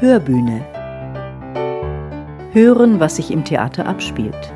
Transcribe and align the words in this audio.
Hörbühne. 0.00 0.66
Hören, 2.52 2.98
was 2.98 3.16
sich 3.16 3.30
im 3.30 3.44
Theater 3.44 3.86
abspielt. 3.86 4.52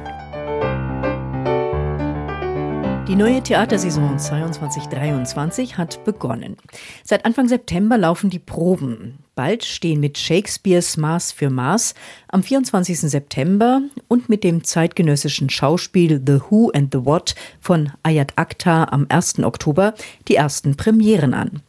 Die 3.07 3.15
neue 3.15 3.41
Theatersaison 3.41 4.19
22-23 4.19 5.75
hat 5.75 6.05
begonnen. 6.05 6.57
Seit 7.05 7.25
Anfang 7.25 7.47
September 7.47 7.97
laufen 7.97 8.31
die 8.31 8.41
Proben. 8.41 9.21
Bald 9.37 9.65
stehen 9.65 10.01
mit 10.01 10.19
Shakespeares 10.19 10.97
Maß 10.97 11.31
für 11.31 11.51
Maß 11.51 11.95
am 12.27 12.43
24. 12.43 12.99
September 12.99 13.81
und 14.09 14.29
mit 14.29 14.43
dem 14.43 14.65
zeitgenössischen 14.65 15.51
Schauspiel 15.51 16.21
The 16.27 16.41
Who 16.51 16.71
and 16.75 16.93
the 16.93 17.05
What 17.05 17.37
von 17.61 17.93
Ayat 18.03 18.33
Akhtar 18.35 18.93
am 18.93 19.07
1. 19.09 19.39
Oktober 19.45 19.95
die 20.27 20.35
ersten 20.35 20.77
Premieren 20.77 21.33
an. 21.33 21.63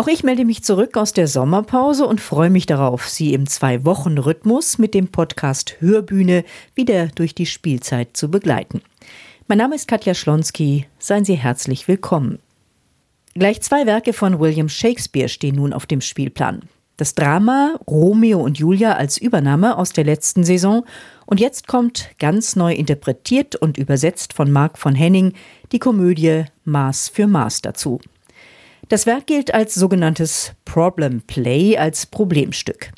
Auch 0.00 0.08
ich 0.08 0.24
melde 0.24 0.46
mich 0.46 0.64
zurück 0.64 0.96
aus 0.96 1.12
der 1.12 1.26
Sommerpause 1.26 2.06
und 2.06 2.22
freue 2.22 2.48
mich 2.48 2.64
darauf, 2.64 3.06
Sie 3.06 3.34
im 3.34 3.46
Zwei-Wochen-Rhythmus 3.46 4.78
mit 4.78 4.94
dem 4.94 5.08
Podcast 5.08 5.76
Hörbühne 5.80 6.44
wieder 6.74 7.08
durch 7.08 7.34
die 7.34 7.44
Spielzeit 7.44 8.16
zu 8.16 8.30
begleiten. 8.30 8.80
Mein 9.46 9.58
Name 9.58 9.74
ist 9.74 9.88
Katja 9.88 10.14
Schlonski. 10.14 10.86
Seien 10.98 11.26
Sie 11.26 11.34
herzlich 11.34 11.86
willkommen. 11.86 12.38
Gleich 13.34 13.60
zwei 13.60 13.84
Werke 13.84 14.14
von 14.14 14.40
William 14.40 14.70
Shakespeare 14.70 15.28
stehen 15.28 15.56
nun 15.56 15.74
auf 15.74 15.84
dem 15.84 16.00
Spielplan. 16.00 16.62
Das 16.96 17.14
Drama 17.14 17.78
Romeo 17.86 18.40
und 18.40 18.58
Julia 18.58 18.94
als 18.94 19.18
Übernahme 19.18 19.76
aus 19.76 19.92
der 19.92 20.04
letzten 20.04 20.44
Saison 20.44 20.86
und 21.26 21.40
jetzt 21.40 21.68
kommt 21.68 22.08
ganz 22.18 22.56
neu 22.56 22.72
interpretiert 22.72 23.54
und 23.54 23.76
übersetzt 23.76 24.32
von 24.32 24.50
Mark 24.50 24.78
von 24.78 24.94
Henning 24.94 25.34
die 25.72 25.78
Komödie 25.78 26.46
Maß 26.64 27.10
für 27.10 27.26
Maß 27.26 27.60
dazu. 27.60 28.00
Das 28.90 29.06
Werk 29.06 29.28
gilt 29.28 29.54
als 29.54 29.76
sogenanntes 29.76 30.52
Problem 30.64 31.22
Play, 31.22 31.78
als 31.78 32.06
Problemstück. 32.06 32.90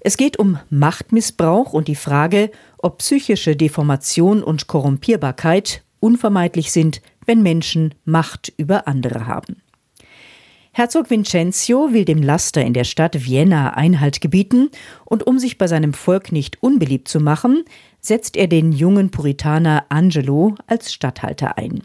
Es 0.00 0.18
geht 0.18 0.38
um 0.38 0.58
Machtmissbrauch 0.68 1.72
und 1.72 1.88
die 1.88 1.94
Frage, 1.94 2.50
ob 2.76 2.98
psychische 2.98 3.56
Deformation 3.56 4.42
und 4.42 4.66
Korrumpierbarkeit 4.66 5.82
unvermeidlich 5.98 6.72
sind, 6.72 7.00
wenn 7.24 7.42
Menschen 7.42 7.94
Macht 8.04 8.52
über 8.58 8.86
andere 8.86 9.26
haben. 9.26 9.62
Herzog 10.72 11.08
Vincenzo 11.08 11.94
will 11.94 12.04
dem 12.04 12.22
Laster 12.22 12.62
in 12.62 12.74
der 12.74 12.84
Stadt 12.84 13.24
Vienna 13.24 13.70
Einhalt 13.70 14.20
gebieten 14.20 14.68
und 15.06 15.26
um 15.26 15.38
sich 15.38 15.56
bei 15.56 15.68
seinem 15.68 15.94
Volk 15.94 16.32
nicht 16.32 16.62
unbeliebt 16.62 17.08
zu 17.08 17.18
machen, 17.18 17.64
setzt 17.98 18.36
er 18.36 18.46
den 18.46 18.72
jungen 18.72 19.10
Puritaner 19.10 19.86
Angelo 19.88 20.54
als 20.66 20.92
Statthalter 20.92 21.56
ein. 21.56 21.82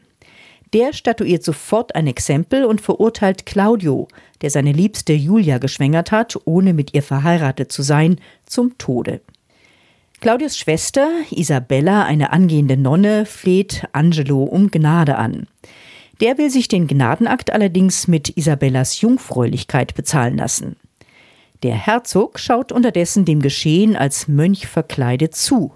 Der 0.75 0.91
statuiert 0.91 1.41
sofort 1.41 1.95
ein 1.95 2.05
Exempel 2.05 2.65
und 2.65 2.81
verurteilt 2.81 3.45
Claudio, 3.45 4.09
der 4.41 4.49
seine 4.49 4.73
Liebste 4.73 5.13
Julia 5.13 5.57
geschwängert 5.57 6.11
hat, 6.11 6.37
ohne 6.43 6.73
mit 6.73 6.93
ihr 6.93 7.01
verheiratet 7.01 7.71
zu 7.71 7.81
sein, 7.81 8.19
zum 8.45 8.77
Tode. 8.77 9.21
Claudius 10.19 10.57
Schwester, 10.57 11.09
Isabella, 11.31 12.03
eine 12.03 12.33
angehende 12.33 12.75
Nonne, 12.75 13.25
fleht 13.25 13.87
Angelo 13.93 14.43
um 14.43 14.69
Gnade 14.69 15.15
an. 15.17 15.47
Der 16.19 16.37
will 16.37 16.49
sich 16.49 16.67
den 16.67 16.87
Gnadenakt 16.87 17.53
allerdings 17.53 18.09
mit 18.09 18.35
Isabellas 18.35 18.99
Jungfräulichkeit 18.99 19.95
bezahlen 19.95 20.35
lassen. 20.35 20.75
Der 21.63 21.75
Herzog 21.75 22.37
schaut 22.37 22.73
unterdessen 22.73 23.23
dem 23.23 23.41
Geschehen 23.41 23.95
als 23.95 24.27
Mönch 24.27 24.67
verkleidet 24.67 25.35
zu. 25.35 25.71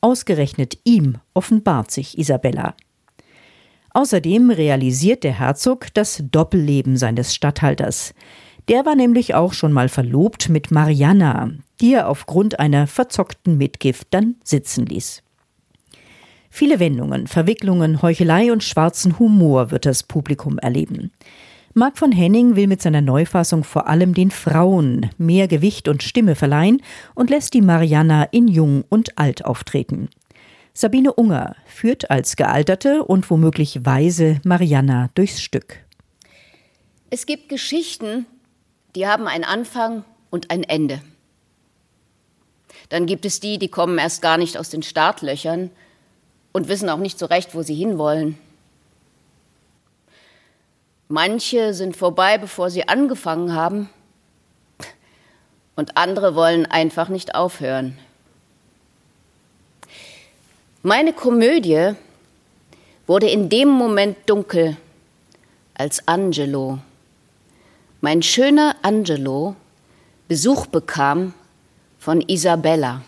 Ausgerechnet 0.00 0.78
ihm 0.84 1.16
offenbart 1.34 1.90
sich 1.90 2.16
Isabella. 2.18 2.76
Außerdem 3.98 4.52
realisiert 4.52 5.24
der 5.24 5.40
Herzog 5.40 5.92
das 5.92 6.22
Doppelleben 6.30 6.96
seines 6.96 7.34
Statthalters. 7.34 8.14
Der 8.68 8.86
war 8.86 8.94
nämlich 8.94 9.34
auch 9.34 9.52
schon 9.52 9.72
mal 9.72 9.88
verlobt 9.88 10.50
mit 10.50 10.70
Mariana, 10.70 11.50
die 11.80 11.94
er 11.94 12.08
aufgrund 12.08 12.60
einer 12.60 12.86
verzockten 12.86 13.58
Mitgift 13.58 14.06
dann 14.12 14.36
sitzen 14.44 14.86
ließ. 14.86 15.24
Viele 16.48 16.78
Wendungen, 16.78 17.26
Verwicklungen, 17.26 18.00
Heuchelei 18.00 18.52
und 18.52 18.62
schwarzen 18.62 19.18
Humor 19.18 19.72
wird 19.72 19.84
das 19.84 20.04
Publikum 20.04 20.58
erleben. 20.58 21.10
Marc 21.74 21.98
von 21.98 22.12
Henning 22.12 22.54
will 22.54 22.68
mit 22.68 22.80
seiner 22.80 23.00
Neufassung 23.00 23.64
vor 23.64 23.88
allem 23.88 24.14
den 24.14 24.30
Frauen 24.30 25.10
mehr 25.18 25.48
Gewicht 25.48 25.88
und 25.88 26.04
Stimme 26.04 26.36
verleihen 26.36 26.82
und 27.16 27.30
lässt 27.30 27.52
die 27.52 27.62
Mariana 27.62 28.28
in 28.30 28.46
Jung 28.46 28.84
und 28.88 29.18
Alt 29.18 29.44
auftreten. 29.44 30.08
Sabine 30.80 31.12
Unger 31.12 31.56
führt 31.66 32.08
als 32.08 32.36
gealterte 32.36 33.02
und 33.02 33.28
womöglich 33.30 33.84
weise 33.84 34.40
Mariana 34.44 35.10
durchs 35.16 35.42
Stück. 35.42 35.80
Es 37.10 37.26
gibt 37.26 37.48
Geschichten, 37.48 38.26
die 38.94 39.08
haben 39.08 39.26
einen 39.26 39.42
Anfang 39.42 40.04
und 40.30 40.52
ein 40.52 40.62
Ende. 40.62 41.02
Dann 42.90 43.06
gibt 43.06 43.24
es 43.24 43.40
die, 43.40 43.58
die 43.58 43.66
kommen 43.66 43.98
erst 43.98 44.22
gar 44.22 44.38
nicht 44.38 44.56
aus 44.56 44.70
den 44.70 44.84
Startlöchern 44.84 45.70
und 46.52 46.68
wissen 46.68 46.88
auch 46.90 46.98
nicht 46.98 47.18
so 47.18 47.26
recht, 47.26 47.56
wo 47.56 47.62
sie 47.62 47.74
hinwollen. 47.74 48.38
Manche 51.08 51.74
sind 51.74 51.96
vorbei, 51.96 52.38
bevor 52.38 52.70
sie 52.70 52.86
angefangen 52.86 53.52
haben, 53.52 53.90
und 55.74 55.96
andere 55.96 56.36
wollen 56.36 56.66
einfach 56.66 57.08
nicht 57.08 57.34
aufhören. 57.34 57.98
Meine 60.88 61.12
Komödie 61.12 61.92
wurde 63.06 63.28
in 63.28 63.50
dem 63.50 63.68
Moment 63.68 64.16
dunkel, 64.24 64.78
als 65.74 66.08
Angelo, 66.08 66.78
mein 68.00 68.22
schöner 68.22 68.74
Angelo, 68.80 69.54
Besuch 70.28 70.64
bekam 70.64 71.34
von 71.98 72.22
Isabella. 72.22 73.02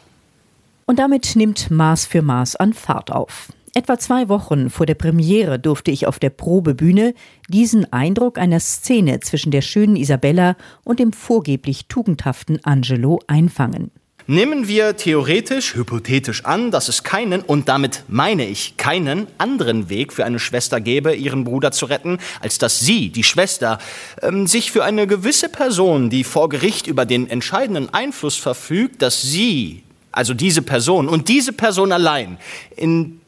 Und 0.85 0.99
damit 0.99 1.37
nimmt 1.37 1.71
Maß 1.71 2.05
für 2.05 2.21
Maß 2.21 2.57
an 2.57 2.75
Fahrt 2.75 3.11
auf. 3.11 3.51
Etwa 3.73 3.99
zwei 3.99 4.29
Wochen 4.29 4.69
vor 4.69 4.85
der 4.85 4.95
Premiere 4.95 5.59
durfte 5.59 5.91
ich 5.91 6.07
auf 6.07 6.19
der 6.19 6.29
Probebühne 6.29 7.15
diesen 7.49 7.91
Eindruck 7.95 8.37
einer 8.37 8.61
Szene 8.61 9.21
zwischen 9.21 9.53
der 9.53 9.63
schönen 9.63 9.97
Isabella 9.97 10.55
und 10.85 10.99
dem 10.99 11.15
vorgeblich 11.15 11.87
tugendhaften 11.87 12.63
Angelo 12.63 13.21
einfangen. 13.27 13.91
Nehmen 14.27 14.69
wir 14.69 14.97
theoretisch, 14.97 15.75
hypothetisch 15.75 16.45
an, 16.45 16.71
dass 16.71 16.89
es 16.89 17.03
keinen, 17.03 17.43
und 17.43 17.69
damit 17.69 18.05
meine 18.09 18.47
ich 18.47 18.77
keinen, 18.77 19.27
anderen 19.39 19.89
Weg 19.89 20.13
für 20.13 20.25
eine 20.25 20.39
Schwester 20.39 20.81
gäbe, 20.81 21.15
ihren 21.15 21.45
Bruder 21.45 21.73
zu 21.73 21.87
retten, 21.87 22.19
als 22.41 22.59
dass 22.59 22.81
sie, 22.81 23.11
die 23.11 23.25
Schwester, 23.25 23.79
ähm, 24.23 24.47
sich 24.47 24.71
für 24.71 24.85
eine 24.85 25.07
gewisse 25.07 25.49
Person, 25.49 26.11
die 26.11 26.25
vor 26.25 26.49
Gericht 26.49 26.87
über 26.87 27.07
den 27.07 27.29
entscheidenden 27.29 27.93
Einfluss 27.93 28.37
verfügt, 28.37 29.03
dass 29.03 29.23
sie, 29.23 29.83
also 30.13 30.35
diese 30.35 30.63
Person 30.63 31.09
und 31.09 31.29
diese 31.29 31.53
Person 31.53 31.93
allein, 31.93 32.39
in 32.77 33.21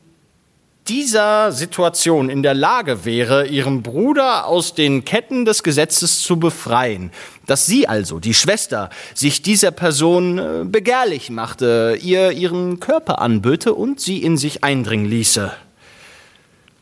dieser 0.88 1.52
Situation 1.52 2.28
in 2.28 2.42
der 2.42 2.54
Lage 2.54 3.04
wäre, 3.04 3.46
ihren 3.46 3.82
Bruder 3.82 4.46
aus 4.46 4.74
den 4.74 5.04
Ketten 5.04 5.44
des 5.44 5.62
Gesetzes 5.62 6.20
zu 6.22 6.38
befreien, 6.38 7.12
dass 7.46 7.66
sie 7.66 7.88
also, 7.88 8.18
die 8.18 8.34
Schwester, 8.34 8.90
sich 9.14 9.42
dieser 9.42 9.70
Person 9.70 10.38
äh, 10.38 10.64
begehrlich 10.64 11.30
machte, 11.30 11.98
ihr 12.02 12.32
ihren 12.32 12.80
Körper 12.80 13.20
anböte 13.20 13.74
und 13.74 14.00
sie 14.00 14.22
in 14.22 14.36
sich 14.36 14.64
eindringen 14.64 15.06
ließe. 15.06 15.52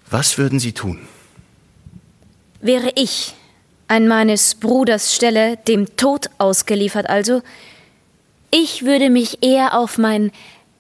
Was 0.09 0.39
würden 0.39 0.59
Sie 0.59 0.73
tun? 0.73 0.99
Wäre 2.61 2.91
ich 2.97 3.35
an 3.87 4.09
meines 4.09 4.57
Bruders 4.57 5.15
Stelle 5.15 5.57
dem 5.57 5.97
Tod 5.97 6.31
ausgeliefert, 6.39 7.09
also, 7.09 7.43
ich 8.51 8.85
würde 8.85 9.11
mich 9.11 9.45
eher 9.45 9.79
auf 9.79 9.99
mein 9.99 10.33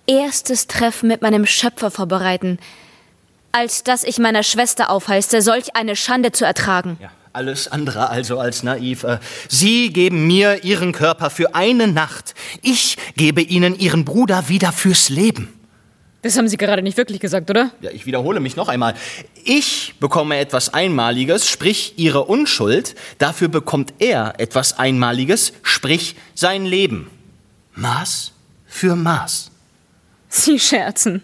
erstes 0.07 0.67
Treffen 0.67 1.09
mit 1.09 1.23
meinem 1.23 1.47
Schöpfer 1.47 1.93
vorbereiten, 1.93 2.59
als 3.53 3.85
dass 3.85 4.05
ich 4.05 4.19
meiner 4.19 4.43
Schwester 4.43 4.91
aufheißte, 4.91 5.43
solch 5.43 5.77
eine 5.77 5.97
Schande 5.97 6.33
zu 6.33 6.45
ertragen. 6.45 6.99
Ja, 7.01 7.11
alles 7.33 7.69
andere 7.69 8.11
also 8.11 8.39
als 8.39 8.63
naiv. 8.63 9.05
Äh, 9.05 9.19
Sie 9.49 9.93
geben 9.93 10.27
mir 10.27 10.65
Ihren 10.65 10.93
Körper 10.93 11.31
für 11.31 11.55
eine 11.55 11.89
Nacht. 11.89 12.35
Ich 12.63 12.97
gebe 13.17 13.43
Ihnen 13.43 13.79
Ihren 13.79 14.05
Bruder 14.05 14.49
wieder 14.49 14.73
fürs 14.73 15.09
Leben. 15.09 15.53
Das 16.23 16.37
haben 16.37 16.49
Sie 16.49 16.59
gerade 16.59 16.83
nicht 16.83 16.99
wirklich 16.99 17.19
gesagt, 17.19 17.49
oder? 17.49 17.71
Ja, 17.81 17.91
ich 17.93 18.05
wiederhole 18.05 18.41
mich 18.41 18.55
noch 18.55 18.69
einmal. 18.69 18.95
Ich 19.45 19.95
bekomme 20.01 20.37
etwas 20.39 20.75
Einmaliges, 20.75 21.49
sprich 21.49 21.95
Ihre 21.97 22.25
Unschuld. 22.25 22.95
Dafür 23.17 23.49
bekommt 23.49 23.95
er 24.01 24.35
etwas 24.39 24.79
Einmaliges, 24.79 25.55
sprich 25.63 26.17
sein 26.35 26.67
Leben. 26.67 27.11
Maß 27.75 28.33
für 28.67 28.97
Maß. 28.97 29.51
Sie 30.29 30.59
scherzen. 30.59 31.23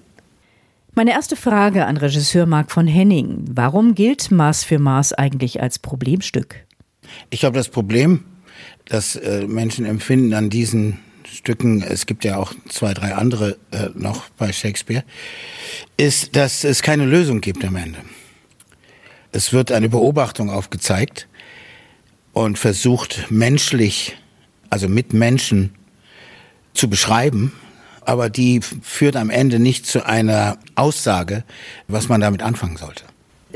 Meine 0.98 1.10
erste 1.10 1.36
Frage 1.36 1.84
an 1.84 1.98
Regisseur 1.98 2.46
Marc 2.46 2.72
von 2.72 2.86
Henning. 2.86 3.44
Warum 3.50 3.94
gilt 3.94 4.30
Maß 4.30 4.64
für 4.64 4.78
Maß 4.78 5.12
eigentlich 5.12 5.60
als 5.60 5.78
Problemstück? 5.78 6.64
Ich 7.28 7.40
glaube, 7.40 7.58
das 7.58 7.68
Problem, 7.68 8.24
das 8.86 9.14
äh, 9.14 9.46
Menschen 9.46 9.84
empfinden 9.84 10.32
an 10.32 10.48
diesen 10.48 10.98
Stücken, 11.30 11.82
es 11.82 12.06
gibt 12.06 12.24
ja 12.24 12.38
auch 12.38 12.54
zwei, 12.70 12.94
drei 12.94 13.14
andere 13.14 13.58
äh, 13.72 13.90
noch 13.94 14.30
bei 14.38 14.54
Shakespeare, 14.54 15.04
ist, 15.98 16.34
dass 16.34 16.64
es 16.64 16.80
keine 16.80 17.04
Lösung 17.04 17.42
gibt 17.42 17.62
am 17.62 17.76
Ende. 17.76 17.98
Es 19.32 19.52
wird 19.52 19.72
eine 19.72 19.90
Beobachtung 19.90 20.48
aufgezeigt 20.48 21.28
und 22.32 22.58
versucht 22.58 23.30
menschlich, 23.30 24.16
also 24.70 24.88
mit 24.88 25.12
Menschen 25.12 25.74
zu 26.72 26.88
beschreiben, 26.88 27.52
aber 28.06 28.30
die 28.30 28.60
führt 28.60 29.16
am 29.16 29.30
Ende 29.30 29.58
nicht 29.58 29.86
zu 29.86 30.06
einer 30.06 30.58
Aussage, 30.74 31.44
was 31.88 32.08
man 32.08 32.20
damit 32.20 32.42
anfangen 32.42 32.76
sollte. 32.76 33.04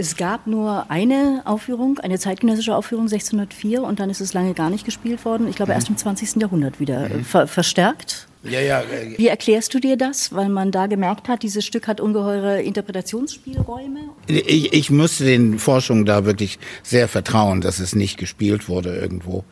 Es 0.00 0.16
gab 0.16 0.46
nur 0.46 0.90
eine 0.90 1.42
Aufführung, 1.44 1.98
eine 1.98 2.18
zeitgenössische 2.18 2.74
Aufführung 2.74 3.04
1604 3.04 3.82
und 3.82 4.00
dann 4.00 4.08
ist 4.08 4.22
es 4.22 4.32
lange 4.32 4.54
gar 4.54 4.70
nicht 4.70 4.86
gespielt 4.86 5.26
worden. 5.26 5.46
Ich 5.46 5.56
glaube 5.56 5.72
erst 5.72 5.90
im 5.90 5.98
20. 5.98 6.36
Jahrhundert 6.36 6.80
wieder 6.80 7.10
mhm. 7.10 7.22
ver 7.22 7.46
verstärkt. 7.46 8.26
Ja, 8.42 8.60
ja. 8.60 8.80
Äh, 8.80 9.18
Wie 9.18 9.28
erklärst 9.28 9.74
du 9.74 9.78
dir 9.80 9.98
das? 9.98 10.34
Weil 10.34 10.48
man 10.48 10.72
da 10.72 10.86
gemerkt 10.86 11.28
hat, 11.28 11.42
dieses 11.42 11.66
Stück 11.66 11.86
hat 11.86 12.00
ungeheure 12.00 12.62
Interpretationsspielräume? 12.62 14.00
Ich, 14.26 14.72
ich 14.72 14.90
musste 14.90 15.24
den 15.24 15.58
Forschungen 15.58 16.06
da 16.06 16.24
wirklich 16.24 16.58
sehr 16.82 17.06
vertrauen, 17.06 17.60
dass 17.60 17.80
es 17.80 17.94
nicht 17.94 18.16
gespielt 18.16 18.70
wurde 18.70 18.96
irgendwo. 18.96 19.44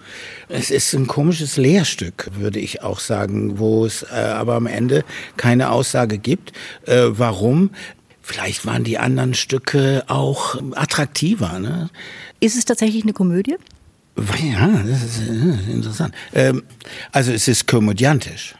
Es 0.49 0.71
ist 0.71 0.95
ein 0.95 1.07
komisches 1.07 1.59
Lehrstück, 1.59 2.31
würde 2.39 2.59
ich 2.59 2.83
auch 2.83 3.01
sagen, 3.01 3.59
wo 3.59 3.85
es 3.85 4.05
äh, 4.05 4.15
aber 4.15 4.55
am 4.55 4.67
Ende 4.67 5.05
keine 5.37 5.71
Aussage 5.71 6.17
gibt. 6.17 6.53
Äh, 6.87 7.09
warum? 7.09 7.71
Vielleicht 8.29 8.67
waren 8.67 8.85
die 8.85 8.99
anderen 8.99 9.33
Stücke 9.33 10.05
auch 10.07 10.61
attraktiver. 10.75 11.59
Ne? 11.59 11.89
Ist 12.41 12.59
es 12.59 12.67
tatsächlich 12.67 13.03
eine 13.05 13.15
Komödie? 13.15 13.57
Ja, 14.17 14.69
das 14.87 15.03
ist 15.03 15.29
äh, 15.29 15.73
interessant. 15.73 16.15
Ähm, 16.35 16.63
also 17.11 17.33
es 17.33 17.49
ist 17.49 17.67
komödiantisch. 17.67 18.55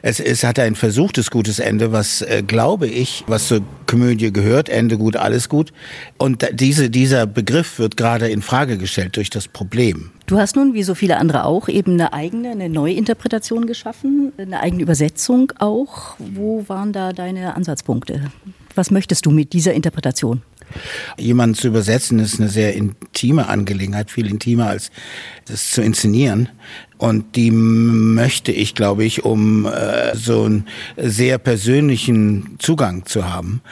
Es, 0.00 0.20
es 0.20 0.42
hat 0.42 0.58
ein 0.58 0.74
versuchtes 0.74 1.30
gutes 1.30 1.58
Ende, 1.58 1.92
was, 1.92 2.22
äh, 2.22 2.42
glaube 2.46 2.86
ich, 2.86 3.24
was 3.26 3.48
zur 3.48 3.60
Komödie 3.86 4.32
gehört. 4.32 4.70
Ende 4.70 4.96
gut, 4.96 5.16
alles 5.16 5.50
gut. 5.50 5.74
Und 6.16 6.46
diese, 6.52 6.88
dieser 6.88 7.26
Begriff 7.26 7.78
wird 7.78 7.98
gerade 7.98 8.28
in 8.28 8.40
Frage 8.40 8.78
gestellt 8.78 9.16
durch 9.16 9.28
das 9.28 9.48
Problem. 9.48 10.12
Du 10.24 10.38
hast 10.38 10.56
nun, 10.56 10.72
wie 10.72 10.82
so 10.82 10.94
viele 10.94 11.18
andere 11.18 11.44
auch, 11.44 11.68
eben 11.68 11.92
eine 11.94 12.14
eigene, 12.14 12.52
eine 12.52 12.70
Neuinterpretation 12.70 13.66
geschaffen, 13.66 14.32
eine 14.38 14.60
eigene 14.60 14.82
Übersetzung 14.82 15.52
auch. 15.58 16.14
Wo 16.18 16.64
waren 16.68 16.94
da 16.94 17.12
deine 17.12 17.54
Ansatzpunkte? 17.54 18.30
Was 18.74 18.90
möchtest 18.90 19.26
du 19.26 19.30
mit 19.30 19.52
dieser 19.52 19.72
Interpretation? 19.74 20.42
Jemanden 21.16 21.54
zu 21.54 21.68
übersetzen 21.68 22.18
ist 22.18 22.40
eine 22.40 22.48
sehr 22.48 22.74
intime 22.74 23.48
Angelegenheit, 23.48 24.10
viel 24.10 24.26
intimer 24.26 24.66
als 24.66 24.90
das 25.46 25.70
zu 25.70 25.82
inszenieren. 25.82 26.48
Und 26.96 27.34
die 27.34 27.50
möchte 27.50 28.52
ich, 28.52 28.74
glaube 28.74 29.04
ich, 29.04 29.24
um 29.24 29.66
äh, 29.66 30.14
so 30.14 30.44
einen 30.44 30.66
sehr 30.96 31.38
persönlichen 31.38 32.56
Zugang 32.60 33.04
zu 33.04 33.28
haben. 33.28 33.62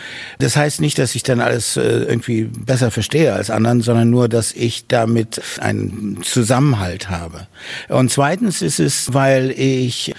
Das 0.41 0.57
heißt 0.57 0.81
nicht, 0.81 0.99
dass 0.99 1.15
ich 1.15 1.23
dann 1.23 1.41
alles 1.41 1.77
äh, 1.77 1.83
irgendwie 1.83 2.45
besser 2.45 2.91
verstehe 2.91 3.33
als 3.33 3.49
anderen, 3.49 3.81
sondern 3.81 4.11
nur, 4.11 4.29
dass 4.29 4.53
ich 4.53 4.89
damit 4.89 5.41
einen 5.61 6.19
Zusammenhalt 6.23 7.11
habe. 7.11 7.47
Und 7.89 8.11
zweitens 8.11 8.61
ist 8.61 8.81
es, 8.81 9.15
weil 9.15 9.53
ich 9.53 10.15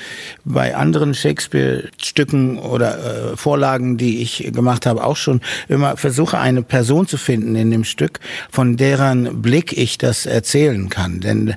bei 0.45 0.75
anderen 0.75 1.13
Shakespeare-Stücken 1.13 2.57
oder 2.57 3.33
äh, 3.33 3.37
Vorlagen, 3.37 3.97
die 3.97 4.21
ich 4.21 4.49
gemacht 4.53 4.85
habe, 4.85 5.03
auch 5.03 5.17
schon 5.17 5.41
immer 5.67 5.97
versuche, 5.97 6.39
eine 6.39 6.63
Person 6.63 7.05
zu 7.05 7.17
finden 7.17 7.55
in 7.55 7.69
dem 7.69 7.83
Stück, 7.83 8.21
von 8.49 8.77
deren 8.77 9.41
Blick 9.41 9.77
ich 9.77 9.97
das 9.97 10.25
erzählen 10.25 10.89
kann. 10.89 11.19
Denn 11.19 11.55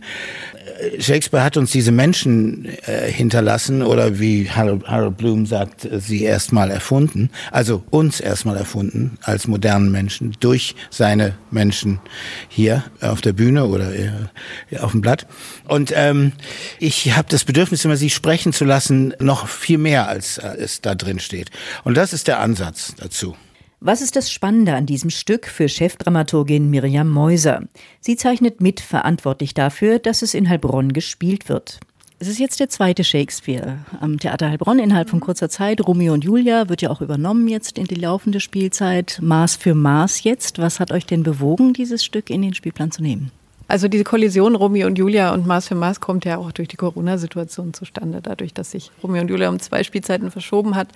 Shakespeare 0.98 1.42
hat 1.42 1.56
uns 1.56 1.70
diese 1.70 1.92
Menschen 1.92 2.66
äh, 2.86 3.10
hinterlassen 3.10 3.82
oder 3.82 4.18
wie 4.18 4.50
Harold, 4.50 4.86
Harold 4.86 5.16
Bloom 5.16 5.46
sagt, 5.46 5.84
äh, 5.84 6.00
sie 6.00 6.22
erstmal 6.22 6.70
erfunden, 6.70 7.30
also 7.50 7.82
uns 7.90 8.20
erstmal 8.20 8.56
erfunden 8.56 9.18
als 9.22 9.46
modernen 9.46 9.90
Menschen 9.90 10.36
durch 10.40 10.74
seine 10.90 11.34
Menschen 11.50 12.00
hier 12.48 12.84
auf 13.00 13.20
der 13.20 13.32
Bühne 13.32 13.66
oder 13.66 13.94
äh, 13.94 14.78
auf 14.78 14.92
dem 14.92 15.00
Blatt. 15.00 15.26
Und 15.66 15.92
ähm, 15.94 16.32
ich 16.78 17.16
habe 17.16 17.28
das 17.30 17.44
Bedürfnis, 17.44 17.84
immer 17.84 17.96
sie 17.96 18.10
sprechen 18.10 18.52
zu 18.52 18.64
lassen, 18.64 19.14
noch 19.18 19.48
viel 19.48 19.78
mehr 19.78 20.08
als 20.08 20.38
äh, 20.38 20.56
es 20.58 20.80
da 20.80 20.94
drin 20.94 21.20
steht. 21.20 21.50
Und 21.84 21.96
das 21.96 22.12
ist 22.12 22.28
der 22.28 22.40
Ansatz 22.40 22.94
dazu. 22.96 23.36
Was 23.86 24.02
ist 24.02 24.16
das 24.16 24.32
Spannende 24.32 24.74
an 24.74 24.84
diesem 24.84 25.10
Stück 25.10 25.46
für 25.46 25.68
Chefdramaturgin 25.68 26.68
Miriam 26.68 27.08
Meuser? 27.08 27.68
Sie 28.00 28.16
zeichnet 28.16 28.60
mit 28.60 28.80
verantwortlich 28.80 29.54
dafür, 29.54 30.00
dass 30.00 30.22
es 30.22 30.34
in 30.34 30.48
Heilbronn 30.48 30.92
gespielt 30.92 31.48
wird. 31.48 31.78
Es 32.18 32.26
ist 32.26 32.40
jetzt 32.40 32.58
der 32.58 32.68
zweite 32.68 33.04
Shakespeare 33.04 33.78
am 34.00 34.18
Theater 34.18 34.48
Heilbronn 34.50 34.80
innerhalb 34.80 35.08
von 35.08 35.20
kurzer 35.20 35.48
Zeit. 35.48 35.86
Romeo 35.86 36.14
und 36.14 36.24
Julia 36.24 36.68
wird 36.68 36.82
ja 36.82 36.90
auch 36.90 37.00
übernommen 37.00 37.46
jetzt 37.46 37.78
in 37.78 37.84
die 37.84 37.94
laufende 37.94 38.40
Spielzeit. 38.40 39.20
Maß 39.22 39.54
für 39.54 39.76
Maß 39.76 40.24
jetzt. 40.24 40.58
Was 40.58 40.80
hat 40.80 40.90
euch 40.90 41.06
denn 41.06 41.22
bewogen, 41.22 41.72
dieses 41.72 42.04
Stück 42.04 42.28
in 42.28 42.42
den 42.42 42.54
Spielplan 42.54 42.90
zu 42.90 43.02
nehmen? 43.02 43.30
Also 43.68 43.88
diese 43.88 44.04
Kollision 44.04 44.54
Romeo 44.54 44.86
und 44.86 44.96
Julia 44.96 45.32
und 45.32 45.46
Maß 45.46 45.68
für 45.68 45.74
Maß 45.74 46.00
kommt 46.00 46.24
ja 46.24 46.38
auch 46.38 46.52
durch 46.52 46.68
die 46.68 46.76
Corona-Situation 46.76 47.74
zustande, 47.74 48.20
dadurch, 48.22 48.54
dass 48.54 48.70
sich 48.70 48.92
Romeo 49.02 49.22
und 49.22 49.28
Julia 49.28 49.48
um 49.48 49.58
zwei 49.58 49.82
Spielzeiten 49.82 50.30
verschoben 50.30 50.76
hat. 50.76 50.88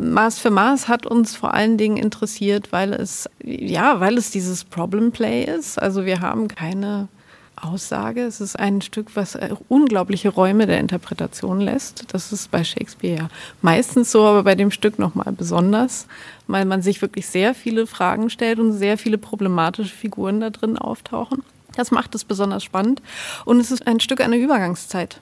Maß 0.00 0.38
für 0.38 0.50
Maß 0.50 0.88
hat 0.88 1.04
uns 1.04 1.36
vor 1.36 1.52
allen 1.52 1.76
Dingen 1.76 1.98
interessiert, 1.98 2.72
weil 2.72 2.94
es, 2.94 3.28
ja, 3.44 4.00
weil 4.00 4.16
es 4.16 4.30
dieses 4.30 4.64
Problem 4.64 5.12
Play 5.12 5.44
ist. 5.44 5.80
Also 5.80 6.06
wir 6.06 6.20
haben 6.20 6.48
keine 6.48 7.08
Aussage. 7.56 8.22
Es 8.22 8.40
ist 8.40 8.58
ein 8.58 8.80
Stück, 8.80 9.14
was 9.14 9.38
unglaubliche 9.68 10.30
Räume 10.30 10.66
der 10.66 10.80
Interpretation 10.80 11.60
lässt. 11.60 12.04
Das 12.14 12.32
ist 12.32 12.50
bei 12.50 12.64
Shakespeare 12.64 13.18
ja 13.18 13.28
meistens 13.62 14.12
so, 14.12 14.24
aber 14.24 14.44
bei 14.44 14.54
dem 14.54 14.70
Stück 14.70 14.98
nochmal 14.98 15.32
besonders, 15.32 16.06
weil 16.46 16.64
man 16.64 16.82
sich 16.82 17.02
wirklich 17.02 17.26
sehr 17.26 17.54
viele 17.54 17.86
Fragen 17.86 18.30
stellt 18.30 18.58
und 18.60 18.72
sehr 18.72 18.96
viele 18.96 19.18
problematische 19.18 19.94
Figuren 19.94 20.40
da 20.40 20.50
drin 20.50 20.78
auftauchen. 20.78 21.42
Das 21.78 21.92
macht 21.92 22.12
es 22.16 22.24
besonders 22.24 22.64
spannend. 22.64 23.02
Und 23.44 23.60
es 23.60 23.70
ist 23.70 23.86
ein 23.86 24.00
Stück 24.00 24.20
einer 24.20 24.36
Übergangszeit. 24.36 25.20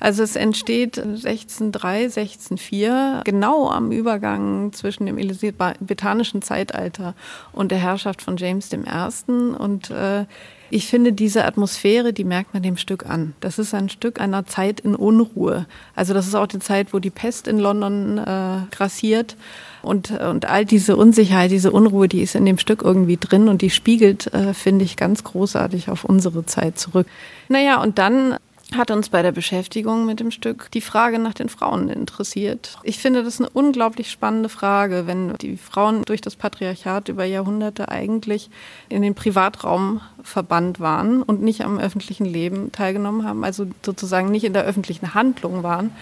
Also 0.00 0.22
es 0.22 0.34
entsteht 0.34 0.96
1603, 0.96 2.04
1604, 2.04 3.20
genau 3.22 3.68
am 3.68 3.92
Übergang 3.92 4.72
zwischen 4.72 5.04
dem 5.04 5.18
elisabethanischen 5.18 6.40
Zeitalter 6.40 7.14
und 7.52 7.70
der 7.70 7.80
Herrschaft 7.80 8.22
von 8.22 8.38
James 8.38 8.72
I. 8.72 9.30
Und 9.30 9.90
äh, 9.90 10.24
ich 10.70 10.86
finde 10.86 11.12
diese 11.12 11.44
Atmosphäre, 11.44 12.14
die 12.14 12.24
merkt 12.24 12.54
man 12.54 12.62
dem 12.62 12.78
Stück 12.78 13.04
an. 13.04 13.34
Das 13.40 13.58
ist 13.58 13.74
ein 13.74 13.90
Stück 13.90 14.22
einer 14.22 14.46
Zeit 14.46 14.80
in 14.80 14.94
Unruhe. 14.94 15.66
Also 15.94 16.14
das 16.14 16.26
ist 16.26 16.34
auch 16.34 16.46
die 16.46 16.60
Zeit, 16.60 16.94
wo 16.94 16.98
die 16.98 17.10
Pest 17.10 17.46
in 17.46 17.58
London 17.58 18.16
äh, 18.16 18.60
grassiert. 18.70 19.36
Und, 19.82 20.10
und 20.10 20.46
all 20.46 20.64
diese 20.64 20.96
Unsicherheit, 20.96 21.50
diese 21.50 21.72
Unruhe, 21.72 22.08
die 22.08 22.22
ist 22.22 22.34
in 22.34 22.44
dem 22.44 22.58
Stück 22.58 22.82
irgendwie 22.82 23.16
drin 23.16 23.48
und 23.48 23.62
die 23.62 23.70
spiegelt, 23.70 24.32
äh, 24.32 24.54
finde 24.54 24.84
ich, 24.84 24.96
ganz 24.96 25.24
großartig 25.24 25.88
auf 25.88 26.04
unsere 26.04 26.44
Zeit 26.46 26.78
zurück. 26.78 27.06
Naja, 27.48 27.82
und 27.82 27.98
dann 27.98 28.36
hat 28.76 28.90
uns 28.90 29.08
bei 29.08 29.22
der 29.22 29.32
Beschäftigung 29.32 30.06
mit 30.06 30.20
dem 30.20 30.30
Stück 30.30 30.70
die 30.72 30.80
Frage 30.80 31.18
nach 31.18 31.34
den 31.34 31.48
Frauen 31.48 31.88
interessiert. 31.88 32.78
Ich 32.82 32.98
finde 32.98 33.24
das 33.24 33.40
eine 33.40 33.50
unglaublich 33.50 34.10
spannende 34.10 34.48
Frage, 34.48 35.06
wenn 35.06 35.34
die 35.38 35.56
Frauen 35.56 36.02
durch 36.04 36.20
das 36.20 36.36
Patriarchat 36.36 37.08
über 37.08 37.24
Jahrhunderte 37.24 37.88
eigentlich 37.88 38.50
in 38.88 39.02
den 39.02 39.14
Privatraum 39.14 40.00
verbannt 40.22 40.80
waren 40.80 41.22
und 41.22 41.42
nicht 41.42 41.64
am 41.64 41.78
öffentlichen 41.78 42.26
Leben 42.26 42.70
teilgenommen 42.72 43.26
haben, 43.26 43.44
also 43.44 43.66
sozusagen 43.82 44.30
nicht 44.30 44.44
in 44.44 44.52
der 44.52 44.64
öffentlichen 44.64 45.14
Handlung 45.14 45.62
waren, 45.62 45.92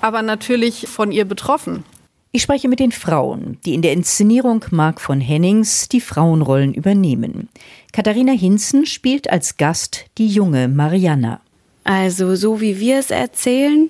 aber 0.00 0.22
natürlich 0.22 0.88
von 0.88 1.12
ihr 1.12 1.24
betroffen. 1.24 1.84
Ich 2.36 2.42
spreche 2.42 2.68
mit 2.68 2.80
den 2.80 2.92
Frauen, 2.92 3.56
die 3.64 3.72
in 3.72 3.80
der 3.80 3.94
Inszenierung 3.94 4.62
Mark 4.70 5.00
von 5.00 5.22
Hennings 5.22 5.88
die 5.88 6.02
Frauenrollen 6.02 6.74
übernehmen. 6.74 7.48
Katharina 7.94 8.32
Hinzen 8.32 8.84
spielt 8.84 9.30
als 9.30 9.56
Gast 9.56 10.04
die 10.18 10.28
junge 10.28 10.68
Mariana. 10.68 11.40
Also 11.84 12.36
so 12.36 12.60
wie 12.60 12.78
wir 12.78 12.98
es 12.98 13.10
erzählen 13.10 13.88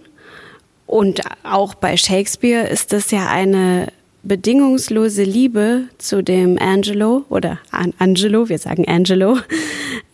und 0.86 1.22
auch 1.42 1.74
bei 1.74 1.96
Shakespeare 1.96 2.68
ist 2.68 2.92
es 2.92 3.10
ja 3.10 3.28
eine 3.28 3.88
bedingungslose 4.22 5.24
Liebe 5.24 5.88
zu 5.98 6.22
dem 6.22 6.56
Angelo 6.56 7.24
oder 7.28 7.58
An 7.72 7.94
Angelo, 7.98 8.48
wir 8.48 8.60
sagen 8.60 8.86
Angelo. 8.86 9.38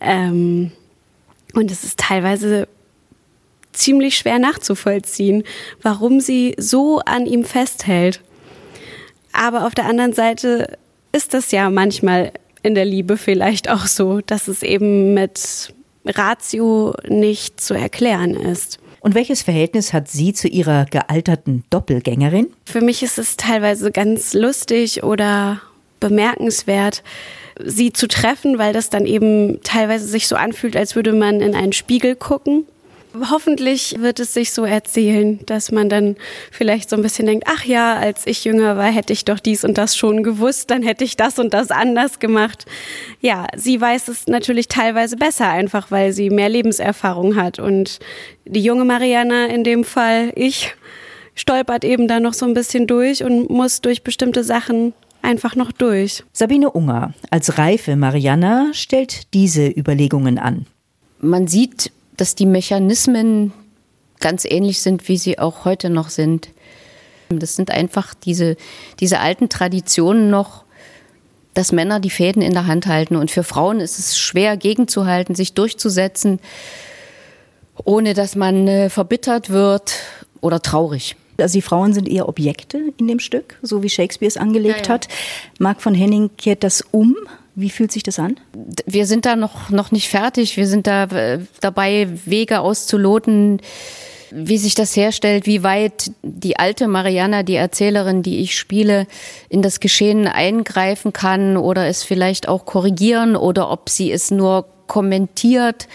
Ähm, 0.05 0.71
und 1.53 1.71
es 1.71 1.85
ist 1.85 1.97
teilweise 1.97 2.67
ziemlich 3.73 4.17
schwer 4.17 4.39
nachzuvollziehen, 4.39 5.43
warum 5.81 6.19
sie 6.19 6.55
so 6.57 6.99
an 6.99 7.25
ihm 7.25 7.43
festhält. 7.43 8.21
Aber 9.31 9.65
auf 9.65 9.75
der 9.75 9.85
anderen 9.85 10.13
Seite 10.13 10.77
ist 11.11 11.33
das 11.33 11.51
ja 11.51 11.69
manchmal 11.69 12.31
in 12.61 12.75
der 12.75 12.85
Liebe 12.85 13.17
vielleicht 13.17 13.69
auch 13.69 13.87
so, 13.87 14.21
dass 14.21 14.47
es 14.47 14.63
eben 14.63 15.13
mit 15.13 15.73
Ratio 16.05 16.95
nicht 17.07 17.59
zu 17.59 17.73
erklären 17.73 18.35
ist. 18.35 18.79
Und 19.01 19.15
welches 19.15 19.41
Verhältnis 19.41 19.91
hat 19.91 20.07
sie 20.07 20.33
zu 20.33 20.47
ihrer 20.47 20.85
gealterten 20.85 21.65
Doppelgängerin? 21.69 22.47
Für 22.65 22.79
mich 22.79 23.03
ist 23.03 23.19
es 23.19 23.35
teilweise 23.35 23.91
ganz 23.91 24.33
lustig 24.33 25.03
oder 25.03 25.61
bemerkenswert, 25.99 27.03
sie 27.63 27.91
zu 27.91 28.07
treffen, 28.07 28.57
weil 28.57 28.71
das 28.71 28.89
dann 28.89 29.05
eben 29.05 29.61
teilweise 29.61 30.07
sich 30.07 30.27
so 30.27 30.35
anfühlt, 30.35 30.77
als 30.77 30.95
würde 30.95 31.11
man 31.13 31.41
in 31.41 31.53
einen 31.53 31.73
Spiegel 31.73 32.15
gucken 32.15 32.65
Hoffentlich 33.29 33.95
wird 33.99 34.19
es 34.19 34.33
sich 34.33 34.51
so 34.51 34.65
erzählen, 34.65 35.39
dass 35.45 35.71
man 35.71 35.87
dann 35.87 36.15
vielleicht 36.51 36.89
so 36.89 36.95
ein 36.95 37.01
bisschen 37.03 37.27
denkt, 37.27 37.45
ach 37.47 37.63
ja, 37.63 37.95
als 37.95 38.25
ich 38.25 38.43
jünger 38.43 38.75
war, 38.75 38.91
hätte 38.91 39.13
ich 39.13 39.23
doch 39.23 39.39
dies 39.39 39.63
und 39.63 39.77
das 39.77 39.95
schon 39.95 40.23
gewusst, 40.23 40.71
dann 40.71 40.81
hätte 40.81 41.03
ich 41.03 41.15
das 41.15 41.37
und 41.37 41.53
das 41.53 41.69
anders 41.69 42.19
gemacht. 42.19 42.65
Ja, 43.21 43.45
sie 43.55 43.79
weiß 43.79 44.07
es 44.07 44.27
natürlich 44.27 44.67
teilweise 44.67 45.15
besser, 45.17 45.49
einfach 45.49 45.91
weil 45.91 46.11
sie 46.11 46.29
mehr 46.31 46.49
Lebenserfahrung 46.49 47.35
hat. 47.35 47.59
Und 47.59 47.99
die 48.45 48.61
junge 48.61 48.85
Mariana 48.85 49.45
in 49.45 49.63
dem 49.63 49.83
Fall, 49.83 50.31
ich, 50.35 50.75
stolpert 51.35 51.83
eben 51.83 52.07
da 52.07 52.19
noch 52.19 52.33
so 52.33 52.45
ein 52.45 52.53
bisschen 52.53 52.87
durch 52.87 53.23
und 53.23 53.49
muss 53.49 53.81
durch 53.81 54.03
bestimmte 54.03 54.43
Sachen 54.43 54.93
einfach 55.21 55.55
noch 55.55 55.71
durch. 55.71 56.23
Sabine 56.33 56.71
Unger 56.71 57.13
als 57.29 57.57
reife 57.57 57.95
Mariana 57.95 58.69
stellt 58.73 59.33
diese 59.33 59.67
Überlegungen 59.67 60.37
an. 60.37 60.65
Man 61.19 61.47
sieht, 61.47 61.91
dass 62.17 62.35
die 62.35 62.45
Mechanismen 62.45 63.53
ganz 64.19 64.45
ähnlich 64.45 64.81
sind, 64.81 65.07
wie 65.09 65.17
sie 65.17 65.39
auch 65.39 65.65
heute 65.65 65.89
noch 65.89 66.09
sind. 66.09 66.49
Das 67.29 67.55
sind 67.55 67.71
einfach 67.71 68.13
diese, 68.13 68.55
diese 68.99 69.19
alten 69.19 69.49
Traditionen 69.49 70.29
noch, 70.29 70.63
dass 71.53 71.71
Männer 71.71 71.99
die 71.99 72.09
Fäden 72.09 72.41
in 72.41 72.53
der 72.53 72.67
Hand 72.67 72.87
halten. 72.87 73.15
Und 73.15 73.31
für 73.31 73.43
Frauen 73.43 73.79
ist 73.79 73.99
es 73.99 74.17
schwer, 74.17 74.57
gegenzuhalten, 74.57 75.35
sich 75.35 75.53
durchzusetzen, 75.53 76.39
ohne 77.83 78.13
dass 78.13 78.35
man 78.35 78.67
äh, 78.67 78.89
verbittert 78.89 79.49
wird 79.49 79.93
oder 80.41 80.61
traurig. 80.61 81.15
Also 81.39 81.57
die 81.57 81.61
Frauen 81.61 81.93
sind 81.93 82.07
eher 82.07 82.29
Objekte 82.29 82.79
in 82.97 83.07
dem 83.07 83.19
Stück, 83.19 83.57
so 83.61 83.81
wie 83.81 83.89
Shakespeare 83.89 84.27
es 84.27 84.37
angelegt 84.37 84.81
ja, 84.81 84.83
ja. 84.85 84.89
hat. 84.89 85.07
Marc 85.59 85.81
von 85.81 85.95
Henning 85.95 86.29
kehrt 86.37 86.63
das 86.63 86.83
um. 86.91 87.15
Wie 87.55 87.69
fühlt 87.69 87.91
sich 87.91 88.03
das 88.03 88.19
an? 88.19 88.39
Wir 88.85 89.05
sind 89.05 89.25
da 89.25 89.35
noch, 89.35 89.69
noch 89.69 89.91
nicht 89.91 90.09
fertig. 90.09 90.57
Wir 90.57 90.67
sind 90.67 90.87
da 90.87 91.07
dabei, 91.61 92.07
Wege 92.25 92.61
auszuloten, 92.61 93.61
wie 94.31 94.57
sich 94.57 94.73
das 94.73 94.95
herstellt, 94.95 95.45
wie 95.45 95.61
weit 95.61 96.11
die 96.23 96.57
alte 96.57 96.87
Mariana, 96.87 97.43
die 97.43 97.55
Erzählerin, 97.55 98.23
die 98.23 98.39
ich 98.39 98.57
spiele, 98.57 99.05
in 99.49 99.61
das 99.61 99.79
Geschehen 99.79 100.27
eingreifen 100.27 101.13
kann 101.13 101.55
oder 101.55 101.87
es 101.87 102.03
vielleicht 102.03 102.47
auch 102.47 102.65
korrigieren 102.65 103.35
oder 103.35 103.69
ob 103.69 103.89
sie 103.89 104.11
es 104.11 104.31
nur 104.31 104.65
kommentiert. 104.87 105.87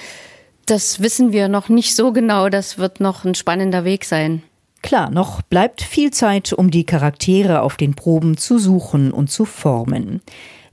Das 0.67 1.01
wissen 1.01 1.33
wir 1.33 1.49
noch 1.49 1.69
nicht 1.69 1.97
so 1.97 2.13
genau. 2.13 2.49
Das 2.49 2.79
wird 2.79 3.01
noch 3.01 3.25
ein 3.25 3.35
spannender 3.35 3.85
Weg 3.85 4.05
sein. 4.05 4.43
Klar, 4.83 5.11
noch 5.11 5.43
bleibt 5.43 5.83
viel 5.83 6.13
Zeit, 6.13 6.53
um 6.53 6.71
die 6.71 6.85
Charaktere 6.85 7.63
auf 7.63 7.77
den 7.77 7.95
Proben 7.95 8.37
zu 8.37 8.59
suchen 8.59 9.13
und 9.13 9.29
zu 9.29 9.45
formen. 9.45 10.21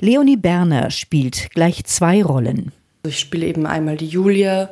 Leonie 0.06 0.38
Berner 0.38 0.92
spielt 0.92 1.50
gleich 1.56 1.84
zwei 1.86 2.22
Rollen. 2.22 2.74
Ich 3.08 3.18
spiele 3.18 3.48
eben 3.48 3.66
einmal 3.66 3.98
die 3.98 4.06
Julia, 4.06 4.70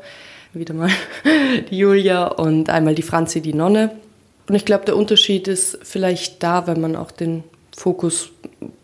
wieder 0.54 0.76
mal 0.76 0.92
die 1.72 1.78
Julia 1.80 2.28
und 2.28 2.70
einmal 2.70 2.94
die 2.94 3.02
Franzi, 3.02 3.42
die 3.42 3.56
Nonne. 3.56 3.90
Und 4.48 4.54
ich 4.54 4.64
glaube, 4.64 4.86
der 4.86 4.96
Unterschied 4.96 5.48
ist 5.48 5.80
vielleicht 5.82 6.44
da, 6.44 6.68
wenn 6.68 6.80
man 6.80 6.96
auch 6.96 7.10
den 7.10 7.44
Fokus, 7.76 8.30